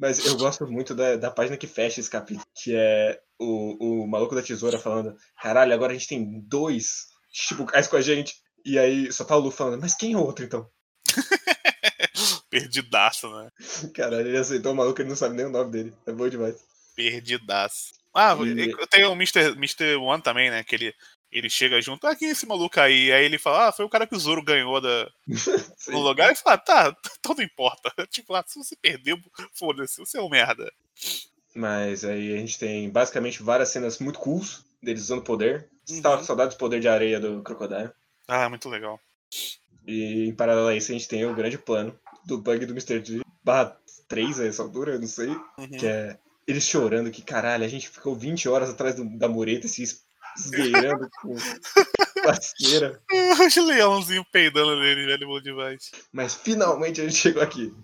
Mas 0.00 0.24
eu 0.24 0.34
gosto 0.38 0.66
muito 0.66 0.94
da, 0.94 1.16
da 1.16 1.30
página 1.30 1.58
que 1.58 1.66
fecha 1.66 2.00
esse 2.00 2.08
capítulo, 2.08 2.46
que 2.54 2.74
é 2.74 3.20
o, 3.38 4.04
o 4.04 4.06
maluco 4.06 4.34
da 4.34 4.42
tesoura 4.42 4.78
falando: 4.78 5.14
caralho, 5.40 5.74
agora 5.74 5.92
a 5.92 5.94
gente 5.94 6.08
tem 6.08 6.40
dois 6.40 7.08
Shichibukais 7.30 7.86
com 7.86 7.96
a 7.96 8.00
gente. 8.00 8.34
E 8.64 8.78
aí 8.78 9.12
só 9.12 9.24
tá 9.24 9.36
o 9.36 9.40
Lu 9.40 9.50
falando: 9.50 9.82
mas 9.82 9.94
quem 9.94 10.14
é 10.14 10.16
o 10.16 10.24
outro 10.24 10.42
então? 10.42 10.66
Perdidaço, 12.48 13.28
né? 13.30 13.50
Caralho, 13.94 14.26
ele 14.26 14.38
aceitou 14.38 14.72
o 14.72 14.74
maluco, 14.74 15.02
ele 15.02 15.10
não 15.10 15.16
sabe 15.16 15.36
nem 15.36 15.44
o 15.44 15.50
nome 15.50 15.70
dele. 15.70 15.94
É 16.06 16.12
bom 16.12 16.28
demais. 16.30 16.56
Perdidaço. 16.96 17.92
Ah, 18.14 18.34
e... 18.42 18.74
tem 18.88 19.04
o 19.04 19.12
Mr. 19.12 19.50
Mr. 19.50 19.96
One 19.96 20.22
também, 20.22 20.50
né? 20.50 20.64
Que 20.64 20.76
ele, 20.76 20.94
ele 21.30 21.48
chega 21.48 21.80
junto, 21.80 22.06
ah, 22.06 22.14
quem 22.14 22.28
é 22.28 22.32
esse 22.32 22.46
maluco 22.46 22.80
aí? 22.80 23.12
Aí 23.12 23.24
ele 23.24 23.38
fala, 23.38 23.68
ah, 23.68 23.72
foi 23.72 23.84
o 23.84 23.88
cara 23.88 24.06
que 24.06 24.14
o 24.14 24.18
Zoro 24.18 24.42
ganhou 24.42 24.80
da, 24.80 25.10
no 25.88 26.00
lugar. 26.00 26.32
E 26.32 26.36
fala, 26.36 26.58
tá, 26.58 26.96
então 27.18 27.34
não 27.34 27.44
importa. 27.44 27.92
Tipo, 28.10 28.34
ah, 28.34 28.44
se 28.46 28.58
você 28.58 28.74
perdeu, 28.76 29.18
foda-se, 29.54 29.98
você 29.98 30.18
é 30.18 30.22
um 30.22 30.28
merda. 30.28 30.72
Mas 31.54 32.04
aí 32.04 32.34
a 32.34 32.36
gente 32.36 32.58
tem 32.58 32.90
basicamente 32.90 33.42
várias 33.42 33.70
cenas 33.70 33.98
muito 33.98 34.18
cools 34.18 34.64
deles 34.82 35.02
usando 35.02 35.22
poder. 35.22 35.68
Você 35.84 35.96
uhum. 35.96 36.02
tava 36.02 36.18
com 36.18 36.24
saudade 36.24 36.54
do 36.54 36.58
poder 36.58 36.80
de 36.80 36.88
areia 36.88 37.20
do 37.20 37.42
Crocodile. 37.42 37.90
Ah, 38.26 38.48
muito 38.48 38.68
legal. 38.68 39.00
E 39.86 40.28
em 40.28 40.34
paralelo 40.34 40.68
a 40.68 40.76
isso, 40.76 40.90
a 40.90 40.94
gente 40.94 41.08
tem 41.08 41.24
o 41.24 41.34
grande 41.34 41.58
plano 41.58 41.98
do 42.24 42.38
bug 42.38 42.66
do 42.66 42.72
Mr. 42.72 43.04
G 43.04 43.20
barra 43.42 43.76
3 44.08 44.40
a 44.40 44.46
essa 44.46 44.62
altura, 44.62 44.92
eu 44.92 45.00
não 45.00 45.06
sei. 45.06 45.28
Uhum. 45.28 45.70
Que 45.78 45.86
é 45.86 46.18
eles 46.46 46.66
chorando 46.66 47.10
que, 47.10 47.22
caralho, 47.22 47.64
a 47.64 47.68
gente 47.68 47.88
ficou 47.88 48.14
20 48.14 48.48
horas 48.48 48.70
atrás 48.70 48.94
do, 48.96 49.04
da 49.04 49.28
mureta 49.28 49.68
se 49.68 49.82
esgueirando 50.36 51.08
com 51.20 51.34
lasqueira. 52.24 53.00
Os 53.46 53.56
leãozinho 53.56 54.24
peidando 54.32 54.76
nele, 54.76 55.06
velho, 55.06 55.26
bom 55.26 55.40
demais. 55.40 55.90
Mas 56.12 56.34
finalmente 56.34 57.00
a 57.00 57.04
gente 57.04 57.16
chegou 57.16 57.42
aqui. 57.42 57.74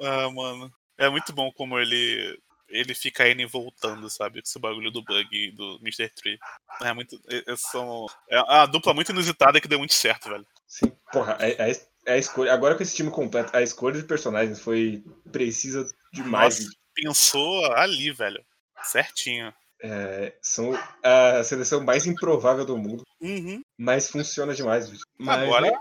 Ah, 0.00 0.30
mano. 0.30 0.72
É 0.98 1.08
muito 1.08 1.32
bom 1.32 1.50
como 1.52 1.78
ele 1.78 2.38
ele 2.70 2.94
fica 2.94 3.28
indo 3.28 3.42
e 3.42 3.46
voltando, 3.46 4.08
sabe? 4.08 4.40
Esse 4.40 4.58
bagulho 4.58 4.90
do 4.90 5.02
bug 5.02 5.50
do 5.52 5.78
Mr. 5.82 6.08
Tree. 6.10 6.38
É 6.80 6.92
muito. 6.92 7.20
É, 7.28 7.52
é, 7.52 7.56
são, 7.56 8.06
é 8.28 8.40
uma 8.40 8.66
dupla 8.66 8.94
muito 8.94 9.10
inusitada 9.10 9.60
que 9.60 9.68
deu 9.68 9.78
muito 9.78 9.94
certo, 9.94 10.28
velho. 10.28 10.46
Sim, 10.66 10.92
porra, 11.12 11.36
a, 11.36 12.10
a, 12.10 12.14
a 12.14 12.16
escolha. 12.16 12.52
Agora 12.52 12.76
com 12.76 12.82
esse 12.82 12.94
time 12.94 13.10
completo, 13.10 13.54
a 13.56 13.62
escolha 13.62 14.00
de 14.00 14.06
personagens 14.06 14.60
foi 14.60 15.04
precisa 15.30 15.92
demais. 16.12 16.60
Nossa, 16.60 16.76
pensou 16.94 17.72
ali, 17.72 18.10
velho. 18.12 18.42
Certinho. 18.82 19.52
É, 19.82 20.34
são 20.42 20.78
a 21.02 21.42
seleção 21.42 21.82
mais 21.82 22.06
improvável 22.06 22.66
do 22.66 22.76
mundo. 22.76 23.02
Uhum. 23.20 23.62
Mas 23.78 24.10
funciona 24.10 24.54
demais. 24.54 24.90
Mas, 25.18 25.42
agora, 25.42 25.72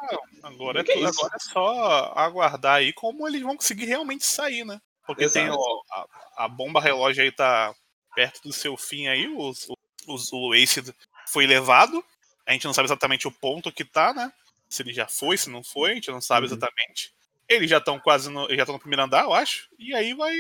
agora, 0.43 0.81
é, 0.87 0.91
é 0.91 1.05
agora 1.05 1.35
é 1.35 1.39
só 1.39 2.13
aguardar 2.15 2.75
aí 2.75 2.93
como 2.93 3.27
eles 3.27 3.41
vão 3.41 3.57
conseguir 3.57 3.85
realmente 3.85 4.25
sair, 4.25 4.63
né? 4.63 4.79
Porque 5.05 5.23
Exato. 5.23 5.45
tem 5.45 5.49
ó, 5.51 5.81
a, 5.91 6.45
a, 6.45 6.47
bomba 6.47 6.79
relógio 6.79 7.23
aí 7.23 7.31
tá 7.31 7.73
perto 8.15 8.41
do 8.43 8.53
seu 8.53 8.77
fim 8.77 9.07
aí, 9.07 9.27
o, 9.27 9.51
o, 10.07 10.15
o 10.33 10.55
Ace 10.55 10.81
foi 11.27 11.45
levado. 11.45 12.03
A 12.45 12.53
gente 12.53 12.65
não 12.65 12.73
sabe 12.73 12.87
exatamente 12.87 13.27
o 13.27 13.31
ponto 13.31 13.71
que 13.71 13.83
tá, 13.83 14.13
né? 14.13 14.31
Se 14.69 14.81
ele 14.81 14.93
já 14.93 15.07
foi, 15.07 15.37
se 15.37 15.49
não 15.49 15.63
foi, 15.63 15.91
a 15.91 15.95
gente 15.95 16.11
não 16.11 16.21
sabe 16.21 16.47
uhum. 16.47 16.53
exatamente. 16.53 17.13
Eles 17.47 17.69
já 17.69 17.79
estão 17.79 17.99
quase 17.99 18.29
no. 18.29 18.47
Já 18.49 18.61
estão 18.61 18.73
no 18.73 18.79
primeiro 18.79 19.03
andar, 19.03 19.23
eu 19.23 19.33
acho. 19.33 19.67
E 19.77 19.93
aí 19.93 20.13
vai. 20.13 20.35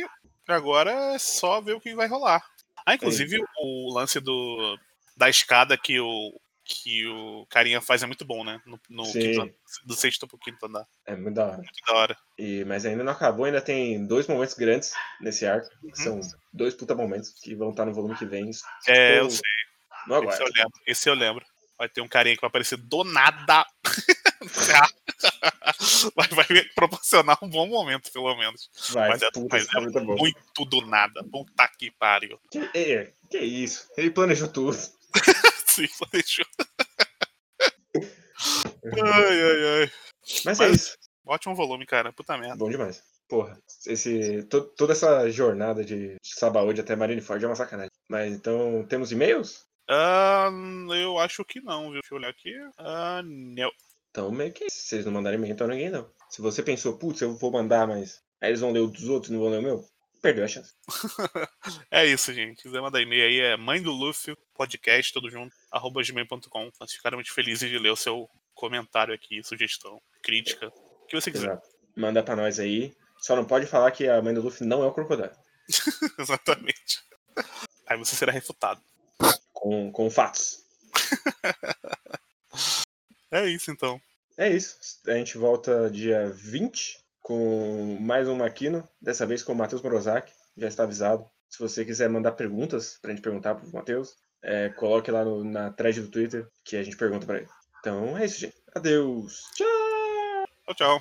Agora 0.47 0.91
é 1.13 1.19
só 1.19 1.59
ver 1.61 1.73
o 1.73 1.81
que 1.81 1.93
vai 1.93 2.07
rolar. 2.07 2.43
Ah, 2.85 2.95
inclusive 2.95 3.37
é. 3.37 3.45
o 3.61 3.93
lance 3.93 4.19
do, 4.19 4.77
da 5.15 5.29
escada 5.29 5.77
que 5.77 5.99
o, 5.99 6.39
que 6.63 7.07
o 7.07 7.45
carinha 7.49 7.81
faz 7.81 8.03
é 8.03 8.05
muito 8.05 8.23
bom, 8.23 8.43
né? 8.43 8.61
No, 8.65 8.79
no 8.89 9.11
quinto, 9.11 9.51
do 9.85 9.95
sexto 9.95 10.27
pro 10.27 10.37
quinto 10.37 10.65
andar. 10.65 10.85
É 11.05 11.15
muito 11.15 11.35
da 11.35 11.45
hora. 11.45 11.57
Muito 11.57 11.85
da 11.87 11.93
hora. 11.93 12.17
E, 12.37 12.63
mas 12.65 12.85
ainda 12.85 13.03
não 13.03 13.13
acabou, 13.13 13.45
ainda 13.45 13.61
tem 13.61 14.05
dois 14.05 14.27
momentos 14.27 14.53
grandes 14.53 14.93
nesse 15.19 15.45
arco. 15.47 15.67
Uhum. 15.83 15.95
são 15.95 16.19
dois 16.53 16.75
puta 16.75 16.93
momentos 16.93 17.31
que 17.41 17.55
vão 17.55 17.71
estar 17.71 17.85
no 17.85 17.93
volume 17.93 18.15
que 18.15 18.25
vem. 18.25 18.51
É, 18.87 19.19
eu 19.19 19.29
sei. 19.29 19.41
Não 20.07 20.23
Esse 20.23 20.41
eu 20.41 20.47
lembro. 20.47 20.79
Esse 20.85 21.09
eu 21.09 21.13
lembro. 21.13 21.45
Vai 21.77 21.89
ter 21.89 22.01
um 22.01 22.07
carinha 22.07 22.35
que 22.35 22.41
vai 22.41 22.49
aparecer 22.49 22.77
do 22.77 23.03
nada. 23.03 23.65
vai, 26.15 26.27
vai 26.27 26.63
proporcionar 26.75 27.37
um 27.41 27.49
bom 27.49 27.67
momento, 27.67 28.11
pelo 28.11 28.35
menos. 28.35 28.69
Vai, 28.91 29.09
Mas 29.09 29.21
é, 29.21 29.31
puta, 29.31 29.57
mas 29.57 29.67
é 29.69 29.79
momento 29.79 29.97
é 29.99 30.01
muito 30.03 30.65
do 30.65 30.81
nada. 30.85 31.23
Puta 31.31 31.67
que 31.77 31.91
pariu. 31.91 32.39
Que, 32.51 32.59
é, 32.75 33.13
que 33.29 33.37
isso? 33.39 33.87
Ele 33.97 34.11
planejou 34.11 34.47
tudo. 34.47 34.77
Sim, 35.65 35.87
deixou. 36.11 36.45
ai, 39.03 39.41
ai, 39.41 39.81
ai. 39.81 39.91
Mas, 40.45 40.59
é 40.59 40.67
Mas- 40.67 40.75
isso. 40.81 40.97
Ótimo 41.25 41.55
volume, 41.55 41.85
cara. 41.85 42.11
Puta 42.11 42.37
merda. 42.37 42.55
Bom 42.55 42.69
demais. 42.69 43.03
Porra, 43.27 43.61
esse, 43.85 44.41
to- 44.45 44.63
toda 44.75 44.93
essa 44.93 45.29
jornada 45.29 45.85
de 45.85 46.15
Sabaody 46.23 46.81
até 46.81 46.95
Marineford 46.95 47.45
é 47.45 47.47
uma 47.47 47.55
sacanagem. 47.55 47.91
Mas 48.09 48.33
então, 48.33 48.83
temos 48.89 49.11
e-mails? 49.11 49.63
Ah, 49.87 50.49
eu 50.99 51.19
acho 51.19 51.45
que 51.45 51.61
não, 51.61 51.91
viu? 51.91 52.01
Deixa 52.01 52.13
eu 52.13 52.17
olhar 52.17 52.29
aqui. 52.29 52.51
Ah, 52.79 53.21
não. 53.23 53.69
Então, 54.11 54.31
meio 54.31 54.51
que 54.51 54.69
se 54.69 54.87
vocês 54.87 55.05
não 55.05 55.13
mandarem 55.13 55.37
e-mail, 55.37 55.53
então 55.53 55.67
ninguém 55.67 55.89
não. 55.89 56.09
Se 56.29 56.41
você 56.41 56.63
pensou, 56.63 56.97
putz, 56.97 57.21
eu 57.21 57.35
vou 57.35 57.51
mandar, 57.51 57.87
mas 57.87 58.21
aí 58.41 58.49
eles 58.49 58.59
vão 58.59 58.71
ler 58.71 58.79
o 58.79 58.87
dos 58.87 59.07
outros 59.07 59.29
e 59.29 59.33
não 59.33 59.41
vão 59.41 59.49
ler 59.49 59.59
o 59.59 59.63
meu, 59.63 59.85
perdeu 60.21 60.45
a 60.45 60.47
chance. 60.47 60.73
É 61.91 62.05
isso, 62.05 62.33
gente. 62.33 62.57
Se 62.57 62.63
quiser 62.63 62.81
mandar 62.81 63.01
e-mail 63.01 63.23
aí, 63.23 63.39
é 63.39 63.57
mãe 63.57 63.81
do 63.81 63.91
Luffy, 63.91 64.35
podcast, 64.55 65.11
tudo 65.11 65.29
junto, 65.29 65.55
arroba 65.71 66.01
gmail.com. 66.03 66.71
Nós 66.79 66.91
ficaremos 66.91 67.27
felizes 67.29 67.69
de 67.69 67.77
ler 67.77 67.89
o 67.89 67.95
seu 67.95 68.29
comentário 68.53 69.13
aqui, 69.13 69.43
sugestão, 69.43 70.01
crítica, 70.21 70.67
o 70.67 71.05
que 71.07 71.19
você 71.19 71.31
quiser. 71.31 71.51
Exato. 71.51 71.67
Manda 71.95 72.23
pra 72.23 72.35
nós 72.35 72.59
aí. 72.59 72.93
Só 73.19 73.35
não 73.35 73.43
pode 73.43 73.65
falar 73.65 73.91
que 73.91 74.07
a 74.07 74.21
mãe 74.21 74.33
do 74.33 74.41
Luffy 74.41 74.65
não 74.65 74.83
é 74.83 74.87
o 74.87 74.93
Crocodile. 74.93 75.31
Exatamente. 76.17 77.03
Aí 77.85 77.97
você 77.97 78.15
será 78.15 78.31
refutado. 78.31 78.81
Com, 79.51 79.91
com 79.91 80.09
fatos. 80.09 80.63
É 83.31 83.45
isso, 83.47 83.71
então. 83.71 83.99
É 84.37 84.49
isso. 84.49 84.77
A 85.07 85.13
gente 85.13 85.37
volta 85.37 85.89
dia 85.89 86.29
20 86.29 86.99
com 87.21 87.97
mais 87.99 88.27
um 88.27 88.35
Maquino. 88.35 88.87
Dessa 89.01 89.25
vez 89.25 89.43
com 89.43 89.51
o 89.53 89.55
Matheus 89.55 89.81
Morozaki. 89.81 90.31
Já 90.57 90.67
está 90.67 90.83
avisado. 90.83 91.29
Se 91.49 91.59
você 91.59 91.83
quiser 91.85 92.09
mandar 92.09 92.33
perguntas 92.33 92.97
pra 93.01 93.11
gente 93.11 93.21
perguntar 93.21 93.55
pro 93.55 93.71
Matheus, 93.73 94.15
é, 94.41 94.69
coloque 94.69 95.11
lá 95.11 95.23
no- 95.25 95.43
na 95.43 95.71
thread 95.71 96.01
do 96.01 96.09
Twitter 96.09 96.47
que 96.63 96.75
a 96.75 96.83
gente 96.83 96.95
pergunta 96.97 97.25
pra 97.25 97.37
ele. 97.37 97.47
Então 97.79 98.17
é 98.17 98.25
isso, 98.25 98.39
gente. 98.39 98.55
Adeus. 98.73 99.43
Tchau. 99.55 99.67
Tchau, 100.65 100.75
tchau. 100.75 100.99